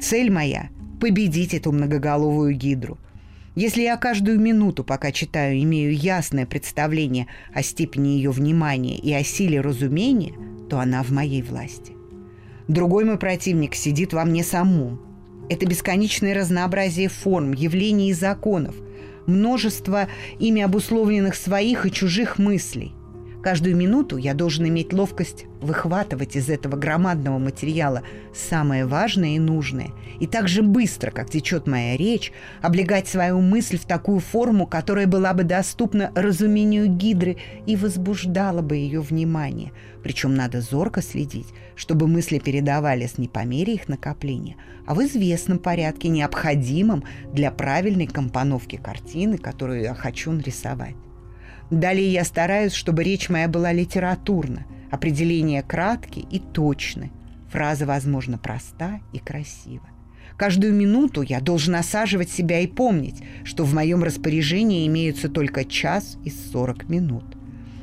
Цель 0.00 0.30
моя– 0.30 0.70
победить 1.00 1.54
эту 1.54 1.72
многоголовую 1.72 2.54
гидру– 2.54 2.98
если 3.58 3.82
я 3.82 3.96
каждую 3.96 4.38
минуту, 4.38 4.84
пока 4.84 5.10
читаю, 5.10 5.60
имею 5.60 5.92
ясное 5.92 6.46
представление 6.46 7.26
о 7.52 7.64
степени 7.64 8.10
ее 8.10 8.30
внимания 8.30 8.96
и 8.96 9.12
о 9.12 9.24
силе 9.24 9.60
разумения, 9.60 10.32
то 10.70 10.78
она 10.78 11.02
в 11.02 11.10
моей 11.10 11.42
власти. 11.42 11.92
Другой 12.68 13.04
мой 13.04 13.18
противник 13.18 13.74
сидит 13.74 14.12
во 14.12 14.24
мне 14.24 14.44
самом. 14.44 15.00
Это 15.50 15.66
бесконечное 15.66 16.34
разнообразие 16.34 17.08
форм, 17.08 17.52
явлений 17.52 18.10
и 18.10 18.12
законов, 18.12 18.76
множество 19.26 20.06
ими 20.38 20.62
обусловленных 20.62 21.34
своих 21.34 21.84
и 21.84 21.90
чужих 21.90 22.38
мыслей. 22.38 22.92
Каждую 23.48 23.76
минуту 23.76 24.18
я 24.18 24.34
должен 24.34 24.68
иметь 24.68 24.92
ловкость 24.92 25.46
выхватывать 25.62 26.36
из 26.36 26.50
этого 26.50 26.76
громадного 26.76 27.38
материала 27.38 28.02
самое 28.34 28.84
важное 28.84 29.36
и 29.36 29.38
нужное, 29.38 29.88
и 30.20 30.26
так 30.26 30.48
же 30.48 30.62
быстро, 30.62 31.10
как 31.10 31.30
течет 31.30 31.66
моя 31.66 31.96
речь, 31.96 32.30
облегать 32.60 33.08
свою 33.08 33.40
мысль 33.40 33.78
в 33.78 33.86
такую 33.86 34.20
форму, 34.20 34.66
которая 34.66 35.06
была 35.06 35.32
бы 35.32 35.44
доступна 35.44 36.12
разумению 36.14 36.88
гидры 36.88 37.38
и 37.64 37.74
возбуждала 37.74 38.60
бы 38.60 38.76
ее 38.76 39.00
внимание. 39.00 39.72
Причем 40.02 40.34
надо 40.34 40.60
зорко 40.60 41.00
следить, 41.00 41.48
чтобы 41.74 42.06
мысли 42.06 42.40
передавались 42.40 43.16
не 43.16 43.28
по 43.28 43.46
мере 43.46 43.76
их 43.76 43.88
накопления, 43.88 44.56
а 44.86 44.94
в 44.94 45.02
известном 45.06 45.58
порядке, 45.58 46.08
необходимом 46.08 47.02
для 47.32 47.50
правильной 47.50 48.08
компоновки 48.08 48.76
картины, 48.76 49.38
которую 49.38 49.80
я 49.80 49.94
хочу 49.94 50.32
нарисовать. 50.32 50.96
Далее 51.70 52.10
я 52.10 52.24
стараюсь, 52.24 52.72
чтобы 52.72 53.04
речь 53.04 53.28
моя 53.28 53.46
была 53.46 53.72
литературна, 53.72 54.64
определения 54.90 55.62
краткие 55.62 56.24
и 56.30 56.38
точны, 56.38 57.10
фраза, 57.50 57.84
возможно, 57.84 58.38
проста 58.38 59.00
и 59.12 59.18
красива. 59.18 59.86
Каждую 60.38 60.72
минуту 60.72 61.22
я 61.22 61.40
должен 61.40 61.74
осаживать 61.74 62.30
себя 62.30 62.60
и 62.60 62.66
помнить, 62.66 63.22
что 63.44 63.64
в 63.64 63.74
моем 63.74 64.02
распоряжении 64.02 64.86
имеются 64.86 65.28
только 65.28 65.64
час 65.64 66.16
и 66.24 66.30
сорок 66.30 66.88
минут. 66.88 67.24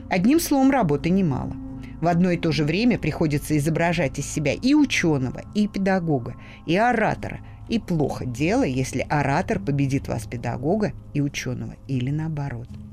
Одним 0.09 0.39
словом, 0.39 0.71
работы 0.71 1.09
немало. 1.09 1.55
В 2.01 2.07
одно 2.07 2.31
и 2.31 2.37
то 2.37 2.51
же 2.51 2.63
время 2.63 2.97
приходится 2.97 3.57
изображать 3.57 4.19
из 4.19 4.25
себя 4.25 4.53
и 4.53 4.73
ученого, 4.73 5.41
и 5.53 5.67
педагога, 5.67 6.35
и 6.65 6.75
оратора. 6.75 7.39
И 7.67 7.79
плохо 7.79 8.25
дело, 8.25 8.63
если 8.63 9.05
оратор 9.09 9.59
победит 9.59 10.07
вас 10.07 10.25
педагога 10.25 10.93
и 11.13 11.21
ученого, 11.21 11.75
или 11.87 12.09
наоборот– 12.09 12.69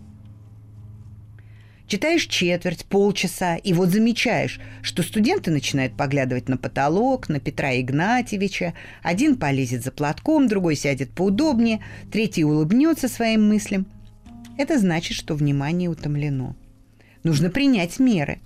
Читаешь 1.92 2.24
четверть, 2.24 2.86
полчаса, 2.86 3.56
и 3.56 3.74
вот 3.74 3.90
замечаешь, 3.90 4.60
что 4.80 5.02
студенты 5.02 5.50
начинают 5.50 5.94
поглядывать 5.94 6.48
на 6.48 6.56
потолок, 6.56 7.28
на 7.28 7.38
Петра 7.38 7.78
Игнатьевича. 7.78 8.72
Один 9.02 9.36
полезет 9.36 9.84
за 9.84 9.92
платком, 9.92 10.48
другой 10.48 10.74
сядет 10.74 11.10
поудобнее, 11.10 11.84
третий 12.10 12.44
улыбнется 12.44 13.08
своим 13.08 13.46
мыслям. 13.46 13.84
Это 14.56 14.78
значит, 14.78 15.18
что 15.18 15.34
внимание 15.34 15.90
утомлено. 15.90 16.56
Нужно 17.24 17.50
принять 17.50 17.98
меры. 17.98 18.38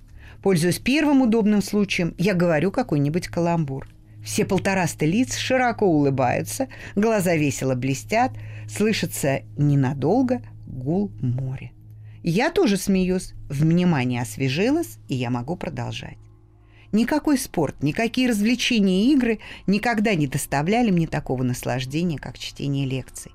Пользуясь 0.43 0.79
первым 0.79 1.21
удобным 1.21 1.61
случаем, 1.61 2.15
я 2.17 2.33
говорю 2.33 2.69
какой-нибудь 2.69 3.29
каламбур. 3.29 3.87
Все 4.25 4.43
полтораста 4.43 5.05
лиц 5.05 5.37
широко 5.37 5.85
улыбаются, 5.85 6.67
глаза 6.97 7.37
весело 7.37 7.75
блестят, 7.75 8.33
слышится 8.67 9.39
ненадолго 9.55 10.41
гул 10.65 11.13
моря. 11.21 11.71
Я 12.29 12.51
тоже 12.51 12.75
смеюсь, 12.75 13.31
внимание 13.47 14.21
освежилось, 14.21 14.97
и 15.07 15.15
я 15.15 15.29
могу 15.29 15.55
продолжать. 15.55 16.17
Никакой 16.91 17.37
спорт, 17.37 17.81
никакие 17.81 18.27
развлечения 18.27 19.05
и 19.05 19.13
игры 19.13 19.39
никогда 19.65 20.13
не 20.13 20.27
доставляли 20.27 20.91
мне 20.91 21.07
такого 21.07 21.43
наслаждения, 21.43 22.17
как 22.17 22.37
чтение 22.37 22.85
лекций. 22.85 23.31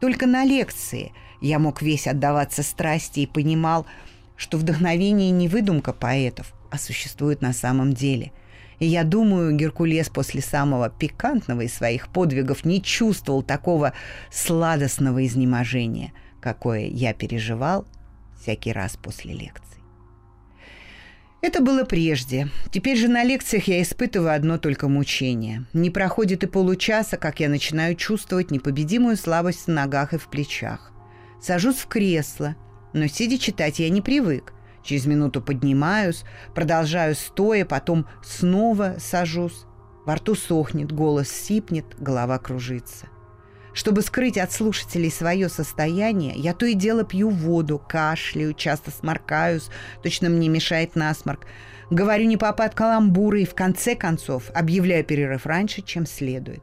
Только 0.00 0.28
на 0.28 0.44
лекции 0.44 1.10
я 1.40 1.58
мог 1.58 1.82
весь 1.82 2.06
отдаваться 2.06 2.62
страсти 2.62 3.18
и 3.18 3.26
понимал, 3.26 3.84
что 4.36 4.58
вдохновение 4.58 5.32
не 5.32 5.48
выдумка 5.48 5.92
поэтов, 5.92 6.54
а 6.70 6.78
существует 6.78 7.42
на 7.42 7.52
самом 7.52 7.94
деле. 7.94 8.30
И 8.78 8.86
я 8.86 9.02
думаю, 9.02 9.56
Геркулес 9.56 10.08
после 10.08 10.40
самого 10.40 10.88
пикантного 10.88 11.62
из 11.62 11.74
своих 11.74 12.06
подвигов 12.10 12.64
не 12.64 12.80
чувствовал 12.80 13.42
такого 13.42 13.92
сладостного 14.30 15.26
изнеможения, 15.26 16.12
какое 16.40 16.86
я 16.86 17.12
переживал 17.12 17.88
всякий 18.40 18.72
раз 18.72 18.96
после 18.96 19.32
лекций. 19.32 19.76
Это 21.42 21.60
было 21.60 21.84
прежде. 21.84 22.48
Теперь 22.72 22.96
же 22.96 23.08
на 23.08 23.22
лекциях 23.22 23.68
я 23.68 23.80
испытываю 23.82 24.34
одно 24.34 24.58
только 24.58 24.88
мучение. 24.88 25.64
Не 25.74 25.90
проходит 25.90 26.42
и 26.42 26.46
получаса, 26.46 27.16
как 27.18 27.40
я 27.40 27.48
начинаю 27.48 27.94
чувствовать 27.94 28.50
непобедимую 28.50 29.16
слабость 29.16 29.66
в 29.66 29.68
ногах 29.68 30.12
и 30.12 30.18
в 30.18 30.28
плечах. 30.28 30.92
Сажусь 31.40 31.76
в 31.76 31.86
кресло, 31.86 32.56
но 32.92 33.06
сидя 33.06 33.38
читать 33.38 33.78
я 33.78 33.90
не 33.90 34.00
привык. 34.00 34.54
Через 34.82 35.06
минуту 35.06 35.42
поднимаюсь, 35.42 36.24
продолжаю 36.54 37.14
стоя, 37.14 37.64
потом 37.64 38.06
снова 38.24 38.96
сажусь. 38.98 39.66
Во 40.04 40.14
рту 40.14 40.34
сохнет, 40.34 40.92
голос 40.92 41.28
сипнет, 41.28 41.86
голова 41.98 42.38
кружится. 42.38 43.06
Чтобы 43.76 44.00
скрыть 44.00 44.38
от 44.38 44.52
слушателей 44.52 45.10
свое 45.10 45.50
состояние, 45.50 46.32
я 46.34 46.54
то 46.54 46.64
и 46.64 46.72
дело 46.72 47.04
пью 47.04 47.28
воду, 47.28 47.78
кашляю, 47.78 48.54
часто 48.54 48.90
сморкаюсь, 48.90 49.68
точно 50.02 50.30
мне 50.30 50.48
мешает 50.48 50.96
насморк. 50.96 51.46
Говорю 51.90 52.24
не 52.24 52.38
попад 52.38 52.74
каламбуры 52.74 53.42
и 53.42 53.46
в 53.46 53.54
конце 53.54 53.94
концов 53.94 54.50
объявляю 54.54 55.04
перерыв 55.04 55.44
раньше, 55.44 55.82
чем 55.82 56.06
следует. 56.06 56.62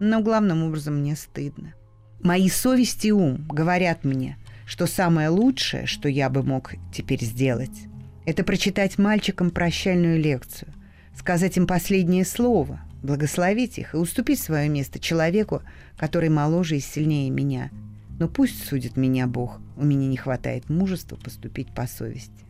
Но 0.00 0.20
главным 0.20 0.64
образом 0.64 0.96
мне 0.96 1.14
стыдно. 1.14 1.74
Мои 2.20 2.48
совесть 2.48 3.04
и 3.04 3.12
ум 3.12 3.46
говорят 3.48 4.02
мне, 4.02 4.36
что 4.66 4.88
самое 4.88 5.28
лучшее, 5.28 5.86
что 5.86 6.08
я 6.08 6.28
бы 6.28 6.42
мог 6.42 6.72
теперь 6.92 7.22
сделать, 7.22 7.86
это 8.26 8.42
прочитать 8.42 8.98
мальчикам 8.98 9.52
прощальную 9.52 10.20
лекцию, 10.20 10.74
сказать 11.16 11.56
им 11.56 11.68
последнее 11.68 12.24
слово, 12.24 12.80
благословить 13.02 13.78
их 13.78 13.94
и 13.94 13.96
уступить 13.96 14.40
свое 14.40 14.68
место 14.68 14.98
человеку, 14.98 15.62
который 15.96 16.28
моложе 16.28 16.76
и 16.76 16.80
сильнее 16.80 17.30
меня. 17.30 17.70
Но 18.18 18.28
пусть 18.28 18.66
судит 18.66 18.96
меня 18.96 19.26
Бог, 19.26 19.60
у 19.76 19.84
меня 19.84 20.06
не 20.08 20.16
хватает 20.16 20.68
мужества 20.68 21.16
поступить 21.16 21.72
по 21.74 21.86
совести. 21.86 22.44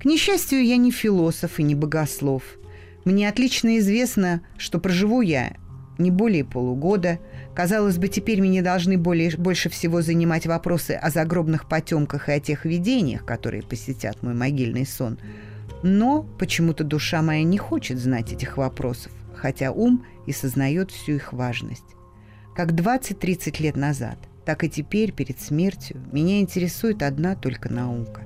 К 0.00 0.04
несчастью, 0.04 0.64
я 0.64 0.76
не 0.76 0.90
философ 0.90 1.58
и 1.58 1.62
не 1.62 1.74
богослов. 1.74 2.42
Мне 3.04 3.28
отлично 3.28 3.78
известно, 3.78 4.42
что 4.56 4.78
проживу 4.78 5.20
я 5.22 5.56
не 5.98 6.10
более 6.10 6.44
полугода. 6.44 7.18
Казалось 7.54 7.98
бы, 7.98 8.08
теперь 8.08 8.40
меня 8.40 8.62
должны 8.62 8.96
более, 8.96 9.36
больше 9.36 9.68
всего 9.68 10.00
занимать 10.00 10.46
вопросы 10.46 10.92
о 10.92 11.10
загробных 11.10 11.68
потемках 11.68 12.28
и 12.28 12.32
о 12.32 12.40
тех 12.40 12.64
видениях, 12.64 13.24
которые 13.24 13.62
посетят 13.62 14.22
мой 14.22 14.34
могильный 14.34 14.86
сон. 14.86 15.18
Но 15.82 16.22
почему-то 16.38 16.84
душа 16.84 17.22
моя 17.22 17.42
не 17.42 17.58
хочет 17.58 17.98
знать 17.98 18.32
этих 18.32 18.56
вопросов, 18.56 19.12
хотя 19.38 19.72
ум 19.72 20.04
и 20.26 20.32
сознает 20.32 20.90
всю 20.90 21.12
их 21.12 21.32
важность. 21.32 21.84
Как 22.54 22.72
20-30 22.72 23.62
лет 23.62 23.76
назад, 23.76 24.18
так 24.44 24.64
и 24.64 24.68
теперь, 24.68 25.12
перед 25.12 25.40
смертью, 25.40 26.02
меня 26.12 26.40
интересует 26.40 27.02
одна 27.02 27.36
только 27.36 27.72
наука. 27.72 28.22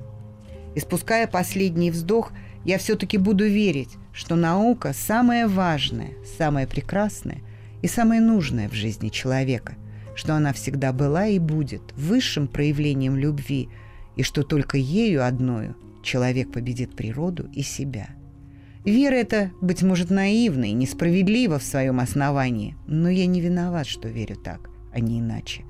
Испуская 0.75 1.27
последний 1.27 1.91
вздох, 1.91 2.31
я 2.65 2.77
все-таки 2.77 3.17
буду 3.17 3.45
верить, 3.45 3.91
что 4.11 4.35
наука 4.35 4.93
самое 4.93 5.47
важное, 5.47 6.13
самое 6.37 6.65
прекрасное 6.65 7.41
и 7.81 7.87
самое 7.87 8.21
нужное 8.21 8.69
в 8.69 8.73
жизни 8.73 9.09
человека, 9.09 9.75
что 10.15 10.33
она 10.35 10.51
всегда 10.53 10.93
была 10.93 11.27
и 11.27 11.37
будет 11.37 11.81
высшим 11.95 12.47
проявлением 12.47 13.17
любви, 13.17 13.69
и 14.15 14.23
что 14.23 14.43
только 14.43 14.77
ею 14.77 15.25
одною 15.25 15.75
человек 16.01 16.51
победит 16.51 16.95
природу 16.95 17.49
и 17.53 17.61
себя– 17.61 18.07
Вера 18.85 19.15
эта, 19.15 19.51
быть 19.61 19.81
может, 19.81 20.09
наивна 20.09 20.65
и 20.65 20.73
несправедлива 20.73 21.57
в 21.57 21.63
своем 21.63 22.01
основании, 22.01 22.75
но 22.85 23.09
я 23.09 23.25
не 23.27 23.39
виноват, 23.39 23.87
что 23.87 24.09
верю 24.09 24.35
так, 24.35 24.69
а 24.93 24.99
не 24.99 25.19
иначе. 25.19 25.63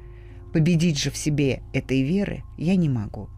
Победить 0.52 0.99
же 0.99 1.12
в 1.12 1.17
себе 1.17 1.62
этой 1.73 2.02
веры 2.02 2.43
я 2.58 2.76
не 2.76 2.89
могу. 2.89 3.30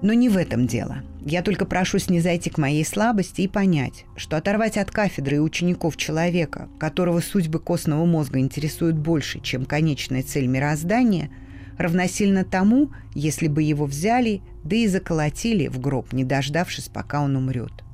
Но 0.00 0.14
не 0.14 0.30
в 0.30 0.36
этом 0.38 0.66
дело. 0.66 1.02
Я 1.20 1.42
только 1.42 1.66
прошу 1.66 1.98
снизойти 1.98 2.48
к 2.48 2.56
моей 2.56 2.84
слабости 2.86 3.42
и 3.42 3.48
понять, 3.48 4.06
что 4.16 4.38
оторвать 4.38 4.78
от 4.78 4.90
кафедры 4.90 5.36
и 5.36 5.40
учеников 5.40 5.98
человека, 5.98 6.68
которого 6.78 7.20
судьбы 7.20 7.58
костного 7.58 8.06
мозга 8.06 8.38
интересуют 8.38 8.96
больше, 8.96 9.40
чем 9.40 9.66
конечная 9.66 10.22
цель 10.22 10.46
мироздания, 10.46 11.30
равносильно 11.76 12.44
тому, 12.44 12.92
если 13.14 13.48
бы 13.48 13.62
его 13.62 13.84
взяли, 13.84 14.40
да 14.64 14.76
и 14.76 14.86
заколотили 14.86 15.68
в 15.68 15.80
гроб, 15.80 16.14
не 16.14 16.24
дождавшись, 16.24 16.88
пока 16.88 17.22
он 17.22 17.36
умрет. 17.36 17.85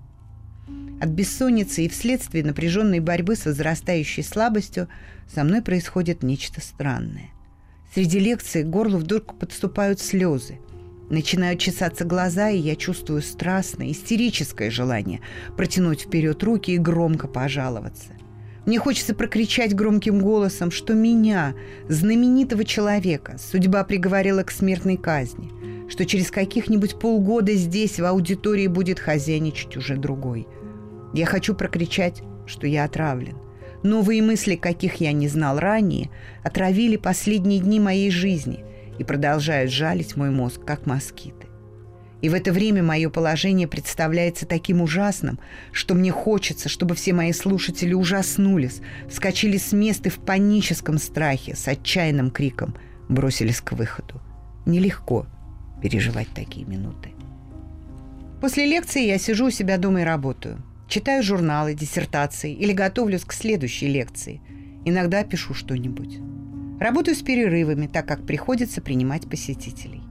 От 1.03 1.09
бессонницы 1.09 1.85
и 1.85 1.88
вследствие 1.88 2.45
напряженной 2.45 3.01
борьбы 3.01 3.35
с 3.35 3.45
возрастающей 3.45 4.23
слабостью 4.23 4.87
со 5.35 5.43
мной 5.43 5.61
происходит 5.61 6.23
нечто 6.23 6.61
странное. 6.61 7.31
Среди 7.93 8.21
лекции 8.21 8.62
горлу 8.62 8.99
вдруг 8.99 9.37
подступают 9.37 9.99
слезы. 9.99 10.61
Начинают 11.11 11.59
чесаться 11.59 12.05
глаза, 12.05 12.51
и 12.51 12.59
я 12.59 12.77
чувствую 12.77 13.21
страстное, 13.23 13.91
истерическое 13.91 14.71
желание 14.71 15.23
протянуть 15.57 16.03
вперед 16.03 16.41
руки 16.45 16.71
и 16.71 16.79
громко 16.79 17.27
пожаловаться. 17.27 18.12
Мне 18.65 18.79
хочется 18.79 19.12
прокричать 19.12 19.75
громким 19.75 20.21
голосом, 20.21 20.71
что 20.71 20.95
меня, 20.95 21.57
знаменитого 21.88 22.65
человека, 22.65 23.38
судьба 23.38 23.83
приговорила 23.83 24.45
к 24.45 24.53
смертной 24.53 24.99
казни, 24.99 25.51
что 25.91 26.07
через 26.07 26.31
каких-нибудь 26.31 27.01
полгода 27.01 27.55
здесь 27.55 27.99
в 27.99 28.05
аудитории 28.05 28.69
будет 28.69 29.01
хозяйничать 29.01 29.77
уже 29.77 29.97
другой– 29.97 30.47
я 31.12 31.27
хочу 31.27 31.55
прокричать, 31.55 32.22
что 32.46 32.66
я 32.66 32.85
отравлен. 32.85 33.37
Новые 33.83 34.22
мысли, 34.22 34.55
каких 34.55 34.96
я 34.96 35.12
не 35.12 35.29
знал 35.29 35.59
ранее, 35.59 36.11
отравили 36.44 36.96
последние 36.96 37.61
дни 37.61 37.81
моей 37.81 38.11
жизни 38.11 38.64
и 38.98 39.05
продолжают 39.05 39.72
жалить 39.72 40.16
мой 40.16 40.31
мозг, 40.31 40.64
как 40.64 40.87
москиты. 40.87 41.46
И 42.20 42.29
в 42.29 42.35
это 42.35 42.53
время 42.53 42.85
мое 42.85 43.11
положение 43.11 43.66
представляется 43.66 44.46
таким 44.46 44.81
ужасным, 44.81 45.40
что 45.72 45.94
мне 45.94 46.12
хочется, 46.12 46.68
чтобы 46.68 46.94
все 46.94 47.12
мои 47.12 47.33
слушатели 47.33 47.94
ужаснулись, 47.94 48.81
вскочили 49.09 49.57
с 49.57 49.72
места 49.72 50.09
в 50.09 50.18
паническом 50.18 50.98
страхе, 50.98 51.57
с 51.57 51.66
отчаянным 51.66 52.31
криком 52.31 52.77
бросились 53.09 53.61
к 53.61 53.72
выходу. 53.72 54.20
Нелегко 54.66 55.27
переживать 55.83 56.29
такие 56.33 56.64
минуты. 56.64 57.11
После 58.40 58.66
лекции 58.66 59.05
я 59.05 59.18
сижу 59.18 59.46
у 59.46 59.51
себя 59.51 59.77
дома 59.77 60.03
и 60.03 60.05
работаю– 60.05 60.62
Читаю 60.92 61.22
журналы, 61.22 61.72
диссертации 61.72 62.52
или 62.52 62.74
готовлюсь 62.74 63.24
к 63.24 63.33
следующей 63.33 63.87
лекции. 63.88 64.42
Иногда 64.85 65.24
пишу 65.24 65.55
что-нибудь. 65.55 66.18
Работаю 66.78 67.16
с 67.16 67.22
перерывами, 67.22 67.87
так 67.87 68.07
как 68.07 68.26
приходится 68.26 68.83
принимать 68.83 69.26
посетителей. 69.26 70.02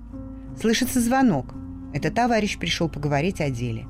Слышится 0.60 1.00
звонок. 1.00 1.54
Это 1.94 2.10
товарищ 2.10 2.58
пришел 2.58 2.90
поговорить 2.90 3.42
о 3.42 3.52
деле. 3.52 3.86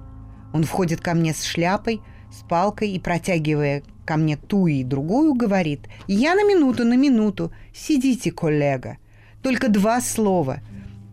Он 0.52 0.66
входит 0.66 1.00
ко 1.00 1.14
мне 1.14 1.34
с 1.34 1.46
шляпой, 1.46 2.02
с 2.30 2.44
палкой 2.46 2.92
и, 2.92 3.00
протягивая 3.00 3.84
ко 4.06 4.18
мне 4.18 4.36
ту 4.36 4.68
и 4.68 4.84
другую, 4.84 5.34
говорит 5.34 5.88
«Я 6.08 6.36
на 6.36 6.44
минуту, 6.46 6.84
на 6.84 6.98
минуту. 6.98 7.54
Сидите, 7.74 8.34
коллега. 8.34 8.98
Только 9.42 9.70
два 9.70 10.02
слова. 10.02 10.60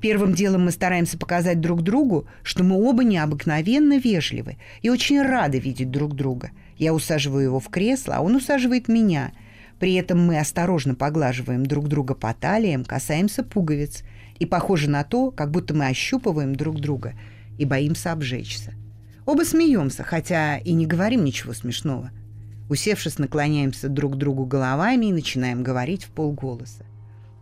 Первым 0.01 0.33
делом 0.33 0.65
мы 0.65 0.71
стараемся 0.71 1.19
показать 1.19 1.61
друг 1.61 1.83
другу, 1.83 2.29
что 2.43 2.63
мы 2.63 2.77
оба 2.77 3.03
необыкновенно 3.03 3.99
вежливы 3.99 4.57
и 4.81 4.91
очень 4.91 5.21
рады 5.21 5.59
видеть 5.59 5.91
друг 5.91 6.15
друга. 6.15 6.51
Я 6.77 6.95
усаживаю 6.95 7.45
его 7.45 7.61
в 7.61 7.69
кресло, 7.69 8.17
а 8.17 8.21
он 8.21 8.37
усаживает 8.37 8.87
меня. 8.87 9.33
При 9.81 9.95
этом 9.95 10.25
мы 10.25 10.39
осторожно 10.39 10.95
поглаживаем 10.95 11.67
друг 11.67 11.89
друга 11.89 12.15
по 12.15 12.33
талиям, 12.33 12.85
касаемся 12.85 13.43
пуговиц. 13.43 14.05
И 14.39 14.47
похоже 14.47 14.89
на 14.89 15.03
то, 15.03 15.33
как 15.33 15.51
будто 15.51 15.75
мы 15.75 15.87
ощупываем 15.87 16.55
друг 16.55 16.81
друга 16.81 17.15
и 17.59 17.65
боимся 17.65 18.13
обжечься. 18.13 18.75
Оба 19.27 19.43
смеемся, 19.43 20.05
хотя 20.05 20.59
и 20.59 20.73
не 20.73 20.87
говорим 20.87 21.25
ничего 21.25 21.53
смешного. 21.53 22.13
Усевшись, 22.71 23.19
наклоняемся 23.19 23.89
друг 23.89 24.15
к 24.15 24.17
другу 24.17 24.47
головами 24.47 25.07
и 25.07 25.13
начинаем 25.13 25.65
говорить 25.65 26.05
в 26.05 26.11
полголоса. 26.11 26.85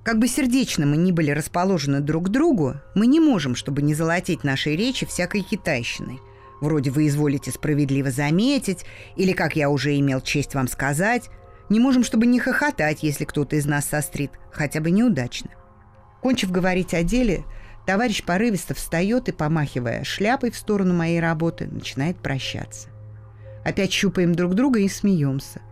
Как 0.07 0.21
бы 0.21 0.29
сердечно 0.29 0.87
мы 0.87 0.97
ни 0.97 1.11
были 1.11 1.33
расположены 1.33 1.99
друг 1.99 2.27
к 2.27 2.29
другу, 2.29 2.77
мы 2.95 3.09
не 3.09 3.19
можем, 3.19 3.57
чтобы 3.57 3.83
не 3.83 3.93
золотить 3.93 4.45
нашей 4.45 4.77
речи 4.77 5.05
всякой 5.05 5.41
китайщиной. 5.41 6.21
Вроде 6.61 6.93
вы 6.93 7.09
изволите 7.09 7.51
справедливо 7.51 8.13
заметить, 8.13 8.87
или, 9.17 9.33
как 9.33 9.57
я 9.57 9.69
уже 9.69 9.99
имел 9.99 10.21
честь 10.21 10.55
вам 10.55 10.69
сказать, 10.69 11.29
не 11.71 11.81
можем, 11.81 12.05
чтобы 12.05 12.27
не 12.27 12.39
хохотать, 12.39 13.03
если 13.03 13.25
кто-то 13.25 13.57
из 13.57 13.67
нас 13.67 13.87
сострит, 13.87 14.31
хотя 14.53 14.81
бы 14.81 14.93
неудачно. 14.93 15.51
Кончив 16.23 16.53
говорить 16.53 16.95
о 16.95 17.03
деле, 17.03 17.43
товарищ 17.85 18.23
порывисто 18.23 18.75
встает 18.75 19.29
и, 19.29 19.33
помахивая 19.33 20.05
шляпой 20.05 20.53
в 20.53 20.57
сторону 20.57 20.95
моей 20.95 21.19
работы, 21.19 21.67
начинает 21.67 22.17
прощаться. 22.19 22.91
Опять 23.65 23.91
щупаем 23.91 24.37
друг 24.37 24.55
друга 24.55 24.79
и 24.79 24.89
смеемся. 24.89 25.63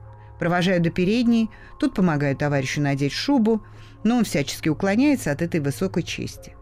Провожаю 0.41 0.81
до 0.81 0.91
передней, 0.91 1.51
тут 1.79 1.95
помогаю 1.95 2.37
товарищу 2.37 2.81
надеть 2.81 3.13
шубу, 3.13 3.63
но 4.05 4.19
он 4.19 4.25
всячески 4.25 4.69
уклоняется 4.69 5.33
от 5.33 5.43
этой 5.43 5.61
высокой 5.61 6.03
чести. 6.03 6.55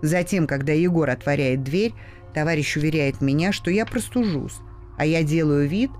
Затем, 0.00 0.46
когда 0.46 0.72
Егор 0.72 1.08
отворяет 1.10 1.62
дверь, 1.62 1.92
товарищ 2.32 2.76
уверяет 2.76 3.20
меня, 3.20 3.52
что 3.52 3.70
я 3.70 3.84
простужусь, 3.84 4.56
а 4.96 5.04
я 5.04 5.22
делаю 5.22 5.68
вид, 5.68 5.90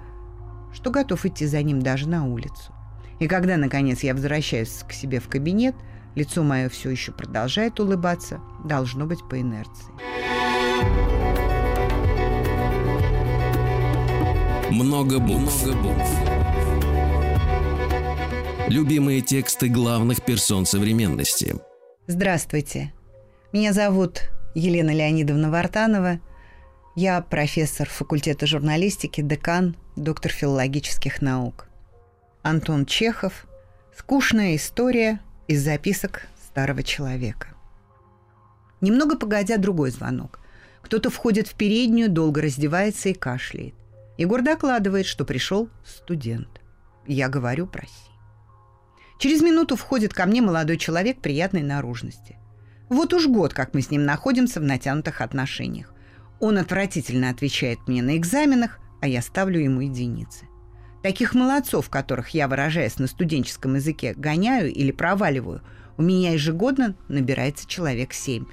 что 0.72 0.90
готов 0.90 1.24
идти 1.26 1.46
за 1.46 1.62
ним 1.62 1.80
даже 1.80 2.08
на 2.08 2.24
улицу. 2.26 2.72
И 3.18 3.28
когда, 3.28 3.56
наконец, 3.56 4.02
я 4.02 4.14
возвращаюсь 4.14 4.84
к 4.88 4.92
себе 4.92 5.20
в 5.20 5.28
кабинет, 5.28 5.74
лицо 6.14 6.42
мое 6.42 6.68
все 6.68 6.90
еще 6.90 7.12
продолжает 7.12 7.78
улыбаться, 7.80 8.40
должно 8.64 9.06
быть 9.06 9.26
по 9.28 9.40
инерции. 9.40 9.92
Много 14.70 15.18
букв. 15.20 15.64
Много 15.64 15.82
букв. 15.82 16.33
Любимые 18.68 19.20
тексты 19.20 19.68
главных 19.68 20.24
персон 20.24 20.64
современности. 20.64 21.56
Здравствуйте. 22.06 22.94
Меня 23.52 23.74
зовут 23.74 24.22
Елена 24.54 24.90
Леонидовна 24.90 25.50
Вартанова. 25.50 26.18
Я 26.96 27.20
профессор 27.20 27.88
факультета 27.88 28.46
журналистики, 28.46 29.20
декан, 29.20 29.76
доктор 29.96 30.32
филологических 30.32 31.20
наук. 31.20 31.66
Антон 32.42 32.86
Чехов. 32.86 33.46
Скучная 33.94 34.56
история 34.56 35.20
из 35.46 35.62
записок 35.62 36.26
старого 36.42 36.82
человека. 36.82 37.48
Немного 38.80 39.18
погодя, 39.18 39.58
другой 39.58 39.90
звонок. 39.90 40.40
Кто-то 40.80 41.10
входит 41.10 41.48
в 41.48 41.54
переднюю, 41.54 42.10
долго 42.10 42.40
раздевается 42.40 43.10
и 43.10 43.14
кашляет. 43.14 43.74
Егор 44.16 44.42
докладывает, 44.42 45.04
что 45.04 45.24
пришел 45.24 45.68
студент. 45.84 46.62
Я 47.06 47.28
говорю 47.28 47.66
«проси». 47.66 48.13
Через 49.18 49.42
минуту 49.42 49.76
входит 49.76 50.12
ко 50.12 50.26
мне 50.26 50.42
молодой 50.42 50.76
человек 50.76 51.20
приятной 51.20 51.62
наружности. 51.62 52.36
Вот 52.88 53.14
уж 53.14 53.26
год, 53.26 53.54
как 53.54 53.74
мы 53.74 53.80
с 53.80 53.90
ним 53.90 54.04
находимся 54.04 54.60
в 54.60 54.64
натянутых 54.64 55.20
отношениях. 55.20 55.94
Он 56.40 56.58
отвратительно 56.58 57.30
отвечает 57.30 57.78
мне 57.86 58.02
на 58.02 58.16
экзаменах, 58.16 58.78
а 59.00 59.06
я 59.06 59.22
ставлю 59.22 59.60
ему 59.60 59.80
единицы. 59.80 60.46
Таких 61.02 61.34
молодцов, 61.34 61.90
которых 61.90 62.30
я, 62.30 62.48
выражаясь 62.48 62.98
на 62.98 63.06
студенческом 63.06 63.74
языке, 63.74 64.14
гоняю 64.16 64.72
или 64.72 64.90
проваливаю, 64.90 65.62
у 65.96 66.02
меня 66.02 66.32
ежегодно 66.32 66.96
набирается 67.08 67.68
человек 67.68 68.12
семь. 68.12 68.46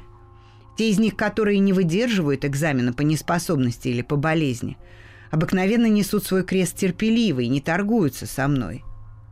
Те 0.78 0.90
из 0.90 1.00
них, 1.00 1.16
которые 1.16 1.60
не 1.60 1.74
выдерживают 1.74 2.46
экзамена 2.46 2.94
по 2.94 3.02
неспособности 3.02 3.88
или 3.88 4.02
по 4.02 4.16
болезни, 4.16 4.78
обыкновенно 5.32 5.88
несут 5.88 6.26
свой 6.26 6.44
крест 6.44 6.78
терпеливо 6.78 7.40
и 7.40 7.48
не 7.48 7.62
торгуются 7.62 8.26
со 8.26 8.48
мной. 8.48 8.84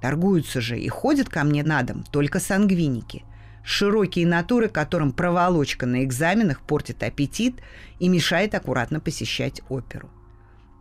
Торгуются 0.02 0.62
же 0.62 0.80
и 0.80 0.88
ходят 0.88 1.30
ко 1.30 1.44
мне 1.44 1.64
на 1.64 1.84
дом 1.84 2.04
только 2.12 2.40
сангвиники. 2.40 3.24
Широкие 3.64 4.26
натуры, 4.26 4.70
которым 4.70 5.12
проволочка 5.12 5.86
на 5.86 6.04
экзаменах 6.04 6.62
портит 6.62 7.04
аппетит 7.04 7.62
и 8.00 8.08
мешает 8.08 8.56
аккуратно 8.56 9.00
посещать 9.00 9.62
оперу. 9.70 10.10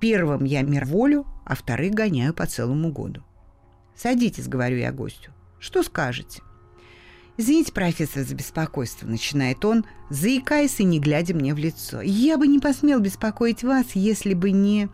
Первым 0.00 0.44
я 0.44 0.62
мирволю, 0.62 1.26
а 1.44 1.56
вторых 1.56 1.92
гоняю 1.92 2.32
по 2.32 2.46
целому 2.46 2.92
году. 2.92 3.22
«Садитесь»,— 3.96 4.46
говорю 4.48 4.76
я 4.76 4.92
гостю. 4.92 5.32
«Что 5.58 5.82
скажете?» 5.82 6.40
«Извините, 7.36 7.72
профессор, 7.72 8.22
за 8.22 8.34
беспокойство»,— 8.34 9.06
начинает 9.08 9.64
он, 9.64 9.84
заикаясь 10.08 10.78
и 10.78 10.84
не 10.84 11.00
глядя 11.00 11.34
мне 11.34 11.52
в 11.52 11.58
лицо. 11.58 12.00
«Я 12.00 12.38
бы 12.38 12.46
не 12.46 12.60
посмел 12.60 13.00
беспокоить 13.00 13.64
вас, 13.64 13.86
если 13.94 14.34
бы 14.34 14.52
не... 14.52 14.88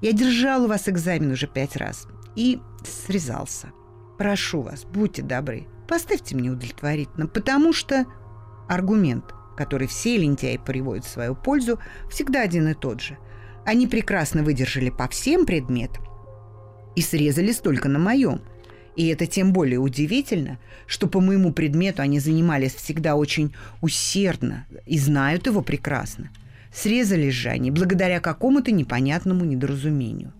Я 0.00 0.12
держал 0.12 0.64
у 0.64 0.68
вас 0.68 0.88
экзамен 0.88 1.32
уже 1.32 1.48
пять 1.48 1.76
раз 1.76 2.06
и 2.38 2.60
срезался. 2.84 3.72
Прошу 4.16 4.62
вас, 4.62 4.84
будьте 4.84 5.22
добры, 5.22 5.66
поставьте 5.88 6.36
мне 6.36 6.50
удовлетворительно, 6.50 7.26
потому 7.26 7.72
что 7.72 8.06
аргумент, 8.68 9.24
который 9.56 9.88
все 9.88 10.16
лентяи 10.16 10.56
приводят 10.56 11.04
в 11.04 11.10
свою 11.10 11.34
пользу, 11.34 11.78
всегда 12.10 12.42
один 12.42 12.68
и 12.68 12.74
тот 12.74 13.00
же— 13.00 13.18
они 13.68 13.86
прекрасно 13.86 14.42
выдержали 14.42 14.88
по 14.88 15.08
всем 15.08 15.44
предметам 15.44 16.02
и 16.96 17.02
срезались 17.02 17.58
только 17.58 17.90
на 17.90 17.98
моем. 17.98 18.40
И 18.96 19.08
это 19.08 19.26
тем 19.26 19.52
более 19.52 19.78
удивительно, 19.78 20.58
что 20.86 21.06
по 21.06 21.20
моему 21.20 21.52
предмету 21.52 22.00
они 22.00 22.18
занимались 22.18 22.74
всегда 22.74 23.14
очень 23.14 23.54
усердно 23.82 24.66
и 24.86 24.98
знают 24.98 25.48
его 25.48 25.60
прекрасно. 25.60 26.30
Срезались 26.72 27.34
же 27.34 27.50
они 27.50 27.70
благодаря 27.70 28.20
какому-то 28.20 28.72
непонятному 28.72 29.44
недоразумению. 29.44 30.32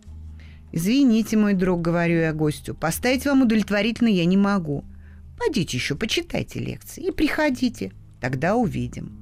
«Извините, 0.73 1.37
мой 1.37 1.55
друг»,— 1.55 1.81
говорю 1.83 2.21
я 2.21 2.33
гостю,— 2.33 2.75
«поставить 2.81 3.25
вам 3.25 3.43
удовлетворительно 3.43 4.09
я 4.09 4.25
не 4.25 4.37
могу. 4.37 4.85
Пойдите 5.39 5.77
еще, 5.77 5.95
почитайте 5.95 6.59
лекции 6.59 7.07
и 7.07 7.11
приходите. 7.11 7.93
Тогда 8.21 8.57
увидим». 8.57 9.13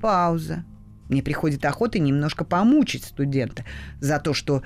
Пауза. 0.00 0.64
Мне 1.08 1.22
приходит 1.22 1.64
охота 1.64 1.98
немножко 1.98 2.44
помучить 2.44 3.04
студента 3.04 3.64
за 4.00 4.18
то, 4.18 4.32
что 4.34 4.62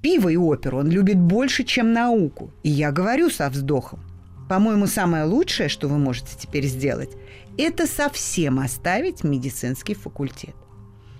пиво 0.00 0.28
и 0.28 0.36
оперу 0.36 0.78
он 0.78 0.90
любит 0.90 1.18
больше, 1.18 1.64
чем 1.64 1.92
науку. 1.92 2.52
И 2.62 2.68
я 2.68 2.90
говорю 2.90 3.30
со 3.30 3.48
вздохом. 3.48 4.00
По-моему, 4.48 4.86
самое 4.86 5.24
лучшее, 5.24 5.68
что 5.68 5.88
вы 5.88 5.98
можете 5.98 6.36
теперь 6.38 6.66
сделать, 6.66 7.10
это 7.56 7.86
совсем 7.86 8.58
оставить 8.58 9.24
медицинский 9.24 9.94
факультет. 9.94 10.54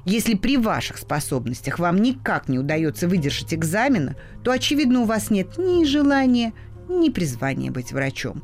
Если 0.04 0.34
при 0.34 0.56
ваших 0.56 0.98
способностях 0.98 1.78
вам 1.78 2.02
никак 2.02 2.48
не 2.48 2.58
удается 2.58 3.08
выдержать 3.08 3.54
экзамена, 3.54 4.16
то, 4.42 4.50
очевидно, 4.50 5.00
у 5.00 5.04
вас 5.04 5.30
нет 5.30 5.58
ни 5.58 5.84
желания, 5.84 6.52
ни 6.88 7.08
призвания 7.08 7.70
быть 7.70 7.92
врачом. 7.92 8.42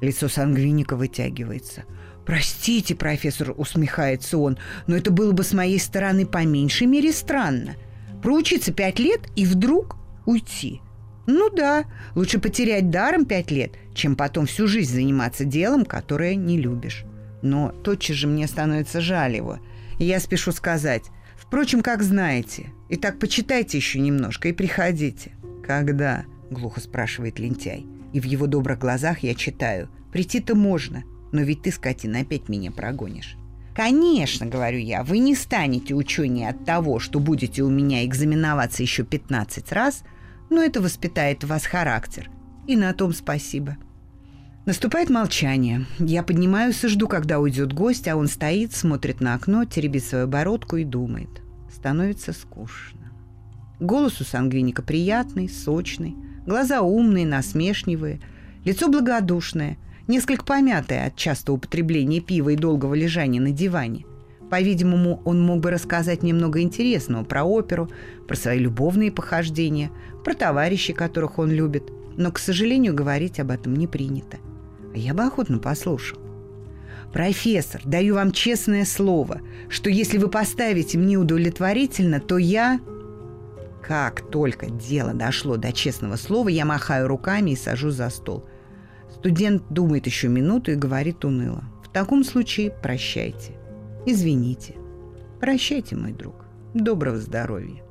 Лицо 0.00 0.28
сангвиника 0.28 0.96
вытягивается– 0.96 1.84
«Простите, 2.28 2.94
профессор»,— 2.94 3.54
усмехается 3.56 4.36
он, 4.36 4.58
«но 4.86 4.98
это 4.98 5.10
было 5.10 5.32
бы 5.32 5.42
с 5.42 5.54
моей 5.54 5.80
стороны 5.80 6.26
по 6.26 6.44
меньшей 6.44 6.86
мере 6.86 7.10
странно. 7.10 7.76
Проучиться 8.22 8.70
пять 8.70 8.98
лет 8.98 9.20
и 9.34 9.46
вдруг 9.46 9.96
уйти. 10.26 10.82
Ну 11.26 11.48
да, 11.48 11.86
лучше 12.14 12.38
потерять 12.38 12.90
даром 12.90 13.24
пять 13.24 13.50
лет, 13.50 13.76
чем 13.94 14.14
потом 14.14 14.44
всю 14.44 14.66
жизнь 14.66 14.92
заниматься 14.92 15.46
делом, 15.46 15.86
которое 15.86 16.34
не 16.34 16.58
любишь. 16.58 17.06
Но 17.40 17.70
тотчас 17.70 18.16
же 18.16 18.26
мне 18.26 18.46
становится 18.46 19.00
жаль 19.00 19.34
его. 19.34 19.58
И 19.98 20.04
я 20.04 20.20
спешу 20.20 20.52
сказать, 20.52 21.04
впрочем, 21.36 21.82
как 21.82 22.02
знаете. 22.02 22.70
Итак, 22.88 23.18
почитайте 23.18 23.78
еще 23.78 24.00
немножко 24.00 24.48
и 24.48 24.52
приходите. 24.52 25.32
«Когда?»— 25.68 26.24
глухо 26.50 26.80
спрашивает 26.80 27.38
лентяй. 27.38 27.86
И 28.14 28.20
в 28.20 28.24
его 28.24 28.46
добрых 28.46 28.78
глазах 28.78 29.22
я 29.22 29.34
читаю. 29.34 29.90
«Прийти-то 30.12 30.54
можно, 30.54 31.04
но 31.30 31.42
ведь 31.42 31.62
ты, 31.62 31.70
скотина, 31.70 32.20
опять 32.20 32.48
меня 32.48 32.70
прогонишь. 32.70 33.36
Конечно, 33.74 34.46
говорю 34.46 34.78
я, 34.78 35.04
вы 35.04 35.18
не 35.18 35.34
станете 35.34 35.94
ученее 35.94 36.48
от 36.48 36.64
того, 36.64 36.98
что 36.98 37.20
будете 37.20 37.62
у 37.62 37.68
меня 37.68 38.04
экзаменоваться 38.04 38.82
еще 38.82 39.04
15 39.04 39.70
раз, 39.72 40.02
но 40.50 40.62
это 40.62 40.80
воспитает 40.80 41.44
в 41.44 41.48
вас 41.48 41.66
характер. 41.66 42.30
И 42.66 42.76
на 42.76 42.92
том 42.94 43.12
спасибо. 43.12 43.76
Наступает 44.68 45.08
молчание. 45.08 45.86
Я 45.98 46.22
поднимаюсь 46.22 46.84
и 46.84 46.88
жду, 46.88 47.08
когда 47.08 47.38
уйдет 47.38 47.72
гость, 47.72 48.06
а 48.06 48.16
он 48.16 48.26
стоит, 48.26 48.74
смотрит 48.74 49.22
на 49.22 49.32
окно, 49.32 49.64
теребит 49.64 50.04
свою 50.04 50.26
бородку 50.26 50.76
и 50.76 50.84
думает. 50.84 51.30
Становится 51.74 52.34
скучно. 52.34 53.10
Голос 53.80 54.20
у 54.20 54.24
сангвиника 54.24 54.82
приятный, 54.82 55.48
сочный, 55.48 56.14
глаза 56.44 56.82
умные, 56.82 57.26
насмешливые, 57.26 58.20
лицо 58.66 58.88
благодушное– 58.88 59.78
несколько 60.06 60.44
помятая 60.44 61.06
от 61.06 61.16
частого 61.16 61.56
употребления 61.56 62.20
пива 62.20 62.50
и 62.50 62.56
долгого 62.56 62.92
лежания 62.92 63.40
на 63.40 63.52
диване. 63.52 64.04
По-видимому, 64.50 65.22
он 65.24 65.40
мог 65.40 65.60
бы 65.60 65.70
рассказать 65.70 66.22
немного 66.22 66.60
интересного 66.60 67.24
про 67.24 67.42
оперу, 67.42 67.88
про 68.28 68.36
свои 68.36 68.58
любовные 68.58 69.12
похождения, 69.12 69.90
про 70.22 70.34
товарищей, 70.34 70.92
которых 70.92 71.38
он 71.38 71.50
любит, 71.50 71.84
но, 72.18 72.30
к 72.30 72.38
сожалению, 72.38 72.94
говорить 72.94 73.40
об 73.40 73.50
этом 73.50 73.74
не 73.74 73.86
принято. 73.86 74.36
А 74.94 74.98
я 74.98 75.14
бы 75.14 75.22
охотно 75.22 75.58
послушал. 75.58 76.18
«Профессор, 77.12 77.80
даю 77.84 78.14
вам 78.14 78.32
честное 78.32 78.84
слово, 78.84 79.40
что 79.68 79.88
если 79.88 80.18
вы 80.18 80.28
поставите 80.28 80.98
мне 80.98 81.16
удовлетворительно, 81.16 82.20
то 82.20 82.38
я...» 82.38 82.80
Как 83.82 84.30
только 84.30 84.66
дело 84.66 85.14
дошло 85.14 85.56
до 85.56 85.72
честного 85.72 86.16
слова, 86.16 86.48
я 86.48 86.66
махаю 86.66 87.08
руками 87.08 87.52
и 87.52 87.56
сажусь 87.56 87.94
за 87.94 88.10
стол– 88.10 88.44
Студент 89.18 89.64
думает 89.70 90.06
еще 90.06 90.28
минуту 90.28 90.70
и 90.70 90.76
говорит 90.76 91.24
уныло. 91.24 91.64
В 91.82 91.88
таком 91.88 92.22
случае 92.22 92.70
прощайте. 92.70 93.52
Извините. 94.06 94.74
Прощайте, 95.40 95.96
мой 95.96 96.12
друг. 96.12 96.44
Доброго 96.72 97.16
здоровья. 97.18 97.82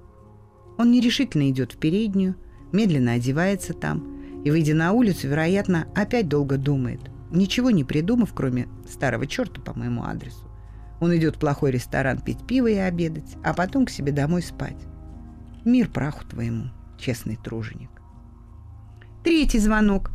Он 0.78 0.92
нерешительно 0.92 1.50
идет 1.50 1.74
в 1.74 1.78
переднюю, 1.78 2.36
медленно 2.72 3.14
одевается 3.14 3.74
там 3.74 4.17
и, 4.48 4.50
выйдя 4.50 4.74
на 4.74 4.94
улицу, 4.94 5.28
вероятно, 5.28 5.88
опять 5.94 6.30
долго 6.30 6.58
думает, 6.58 7.02
ничего 7.32 7.70
не 7.70 7.84
придумав, 7.84 8.34
кроме 8.34 8.70
старого 8.90 9.28
черта 9.28 9.60
по 9.60 9.78
моему 9.78 10.06
адресу. 10.06 10.50
Он 11.02 11.14
идет 11.18 11.36
в 11.36 11.40
плохой 11.40 11.72
ресторан 11.72 12.22
пить 12.22 12.48
пиво 12.48 12.68
и 12.68 12.76
обедать, 12.76 13.36
а 13.44 13.54
потом 13.54 13.86
к 13.86 13.90
себе 13.90 14.14
домой 14.14 14.42
спать. 14.42 14.78
Мир 15.66 15.90
праху 15.90 16.26
твоему, 16.26 16.70
честный 16.98 17.36
труженик. 17.36 17.90
Третий 19.22 19.60
звонок. 19.60 20.12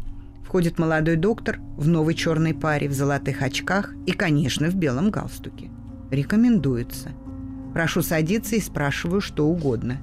Входит 0.46 0.78
молодой 0.78 1.16
доктор 1.16 1.58
в 1.76 1.86
новой 1.86 2.14
черной 2.14 2.54
паре, 2.54 2.88
в 2.88 2.94
золотых 2.94 3.42
очках 3.42 3.92
и, 4.06 4.12
конечно, 4.12 4.70
в 4.70 4.74
белом 4.76 5.10
галстуке. 5.10 5.70
Рекомендуется. 6.10 7.10
Прошу 7.74 8.00
садиться 8.00 8.56
и 8.56 8.60
спрашиваю 8.60 9.20
что 9.20 9.46
угодно. 9.46 9.98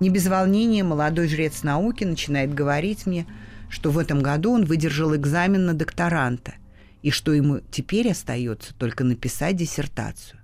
Не 0.00 0.10
без 0.10 0.26
волнения 0.26 0.82
молодой 0.82 1.28
жрец 1.28 1.62
науки 1.62 2.02
начинает 2.02 2.52
говорить 2.52 3.06
мне, 3.06 3.24
что 3.72 3.90
в 3.90 3.96
этом 3.96 4.20
году 4.20 4.52
он 4.52 4.66
выдержал 4.66 5.16
экзамен 5.16 5.64
на 5.64 5.72
докторанта 5.72 6.52
и 7.00 7.10
что 7.10 7.32
ему 7.32 7.60
теперь 7.70 8.10
остается 8.10 8.74
только 8.74 9.02
написать 9.02 9.56
диссертацию. 9.56 10.38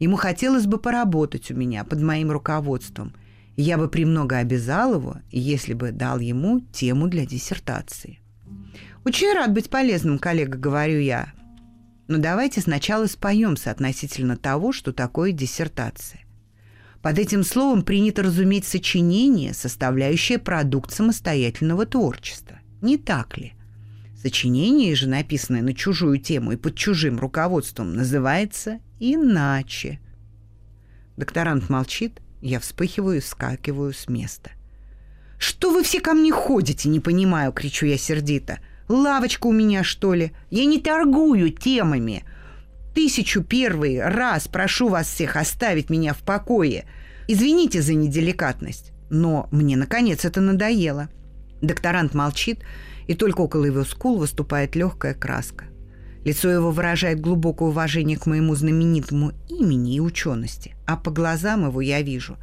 Ему 0.00 0.16
хотелось 0.16 0.66
бы 0.66 0.78
поработать 0.78 1.50
у 1.52 1.54
меня 1.54 1.84
под 1.84 2.02
моим 2.02 2.32
руководством, 2.32 3.14
я 3.56 3.78
бы 3.78 3.88
премного 3.88 4.38
обязал 4.38 4.94
его, 4.94 5.18
если 5.30 5.74
бы 5.74 5.92
дал 5.92 6.18
ему 6.18 6.60
тему 6.72 7.06
для 7.06 7.24
диссертации. 7.24 8.18
Очень 9.04 9.32
рад 9.32 9.54
быть 9.54 9.70
полезным, 9.70 10.18
коллега, 10.18 10.58
говорю 10.58 10.98
я. 10.98 11.32
Но 12.08 12.18
давайте 12.18 12.60
сначала 12.60 13.06
споемся 13.06 13.70
относительно 13.70 14.36
того, 14.36 14.72
что 14.72 14.92
такое 14.92 15.30
диссертация. 15.30 16.20
Под 17.00 17.18
этим 17.18 17.44
словом 17.44 17.82
принято 17.82 18.24
разуметь 18.24 18.66
сочинение, 18.66 19.54
составляющее 19.54 20.38
продукт 20.38 20.92
самостоятельного 20.92 21.86
творчества. 21.86 22.55
Не 22.86 22.98
так 22.98 23.36
ли? 23.36 23.52
Сочинение 24.16 24.94
же, 24.94 25.08
написанное 25.08 25.60
на 25.60 25.74
чужую 25.74 26.18
тему 26.20 26.52
и 26.52 26.56
под 26.56 26.76
чужим 26.76 27.18
руководством, 27.18 27.96
называется 27.96 28.78
иначе. 29.00 29.98
Докторант 31.16 31.68
молчит, 31.68 32.20
я 32.40 32.60
вспыхиваю 32.60 33.16
и 33.16 33.20
вскакиваю 33.20 33.92
с 33.92 34.08
места. 34.08 34.52
«Что 35.36 35.72
вы 35.72 35.82
все 35.82 35.98
ко 35.98 36.14
мне 36.14 36.30
ходите, 36.30 36.88
не 36.88 37.00
понимаю!»— 37.00 37.52
кричу 37.56 37.86
я 37.86 37.98
сердито. 37.98 38.60
«Лавочка 38.86 39.48
у 39.48 39.52
меня, 39.52 39.82
что 39.82 40.14
ли? 40.14 40.30
Я 40.50 40.64
не 40.64 40.80
торгую 40.80 41.50
темами!» 41.50 42.22
Тысячу 42.94 43.42
первый 43.42 44.00
раз 44.00 44.46
прошу 44.46 44.90
вас 44.90 45.08
всех 45.08 45.34
оставить 45.34 45.90
меня 45.90 46.14
в 46.14 46.18
покое. 46.18 46.84
Извините 47.26 47.82
за 47.82 47.94
неделикатность, 47.94 48.92
но 49.10 49.48
мне, 49.50 49.76
наконец, 49.76 50.24
это 50.24 50.40
надоело. 50.40 51.08
Докторант 51.66 52.14
молчит, 52.14 52.60
и 53.06 53.14
только 53.14 53.40
около 53.40 53.64
его 53.64 53.84
скул 53.84 54.18
выступает 54.18 54.76
легкая 54.76 55.14
краска. 55.14 55.64
Лицо 56.24 56.48
его 56.48 56.70
выражает 56.70 57.20
глубокое 57.20 57.68
уважение 57.68 58.18
к 58.18 58.26
моему 58.26 58.54
знаменитому 58.54 59.32
имени 59.48 59.96
и 59.96 60.00
учености, 60.00 60.74
а 60.86 60.96
по 60.96 61.10
глазам 61.10 61.66
его 61.66 61.80
я 61.80 62.02
вижу, 62.02 62.36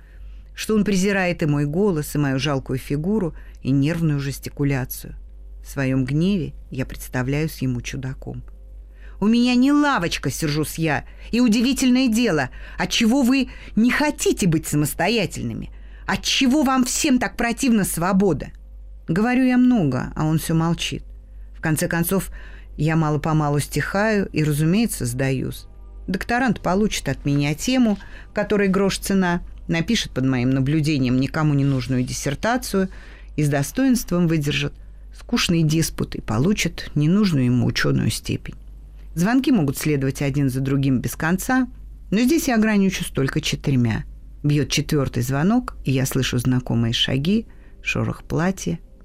что 0.55 0.76
он 0.76 0.86
презирает 0.86 1.43
и 1.43 1.45
мой 1.45 1.65
голос, 1.65 2.15
и 2.15 2.17
мою 2.17 2.39
жалкую 2.39 2.80
фигуру, 2.80 3.36
и 3.61 3.71
нервную 3.71 4.19
жестикуляцию. 4.19 5.15
В 5.63 5.69
своем 5.69 6.05
гневе 6.05 6.53
я 6.69 6.86
представляюсь 6.86 7.61
ему 7.61 7.82
чудаком– 7.82 8.43
у 9.24 9.28
меня 9.28 9.55
не 9.55 9.71
лавочка, 9.71 10.30
сержусь 10.30 10.78
я. 10.78 11.05
И 11.32 11.39
удивительное 11.39 12.09
дело, 12.09 12.49
от 12.78 12.89
чего 12.89 13.21
вы 13.21 13.47
не 13.78 13.89
хотите 13.89 14.47
быть 14.47 14.67
самостоятельными? 14.67 15.71
От 16.05 16.24
чего 16.24 16.63
вам 16.63 16.84
всем 16.84 17.19
так 17.19 17.38
противна 17.38 17.86
свобода? 17.86 18.47
Говорю 19.08 19.43
я 19.43 19.58
много, 19.58 20.14
а 20.16 20.26
он 20.26 20.39
все 20.39 20.54
молчит. 20.54 21.04
В 21.58 21.62
конце 21.62 21.88
концов, 21.88 22.30
я 22.78 22.95
мало-помалу 22.95 23.60
стихаю 23.60 24.28
и, 24.32 24.43
разумеется, 24.43 25.06
сдаюсь. 25.06 25.66
Докторант 26.08 26.62
получит 26.62 27.10
от 27.10 27.26
меня 27.26 27.54
тему, 27.54 27.97
которой 28.34 28.68
грош 28.68 28.97
цена, 28.97 29.41
напишет 29.68 30.12
под 30.12 30.26
моим 30.26 30.49
наблюдением 30.49 31.20
никому 31.20 31.54
не 31.54 31.64
нужную 31.64 32.04
диссертацию 32.04 32.89
и 33.36 33.43
с 33.43 33.49
достоинством 33.49 34.28
выдержит 34.28 34.74
скучный 35.18 35.64
диспут 35.64 36.16
и 36.16 36.22
получит 36.22 36.91
ненужную 36.95 37.45
ему 37.45 37.66
ученую 37.66 38.10
степень. 38.10 38.56
Звонки 39.16 39.51
могут 39.51 39.78
следовать 39.78 40.22
один 40.22 40.49
за 40.49 40.60
другим 40.60 40.99
без 40.99 41.16
конца, 41.16 41.68
но 42.12 42.20
здесь 42.20 42.47
я 42.47 42.56
ограничусь 42.56 43.08
только 43.08 43.41
четырьмя. 43.41 44.04
Бьет 44.43 44.70
четвертый 44.70 45.24
звонок, 45.24 45.78
и 45.86 45.91
я 45.91 46.06
слышу 46.06 46.38
знакомые 46.38 46.93
шаги, 46.93 47.47
шорох 47.82 48.24
платья, 48.24 48.80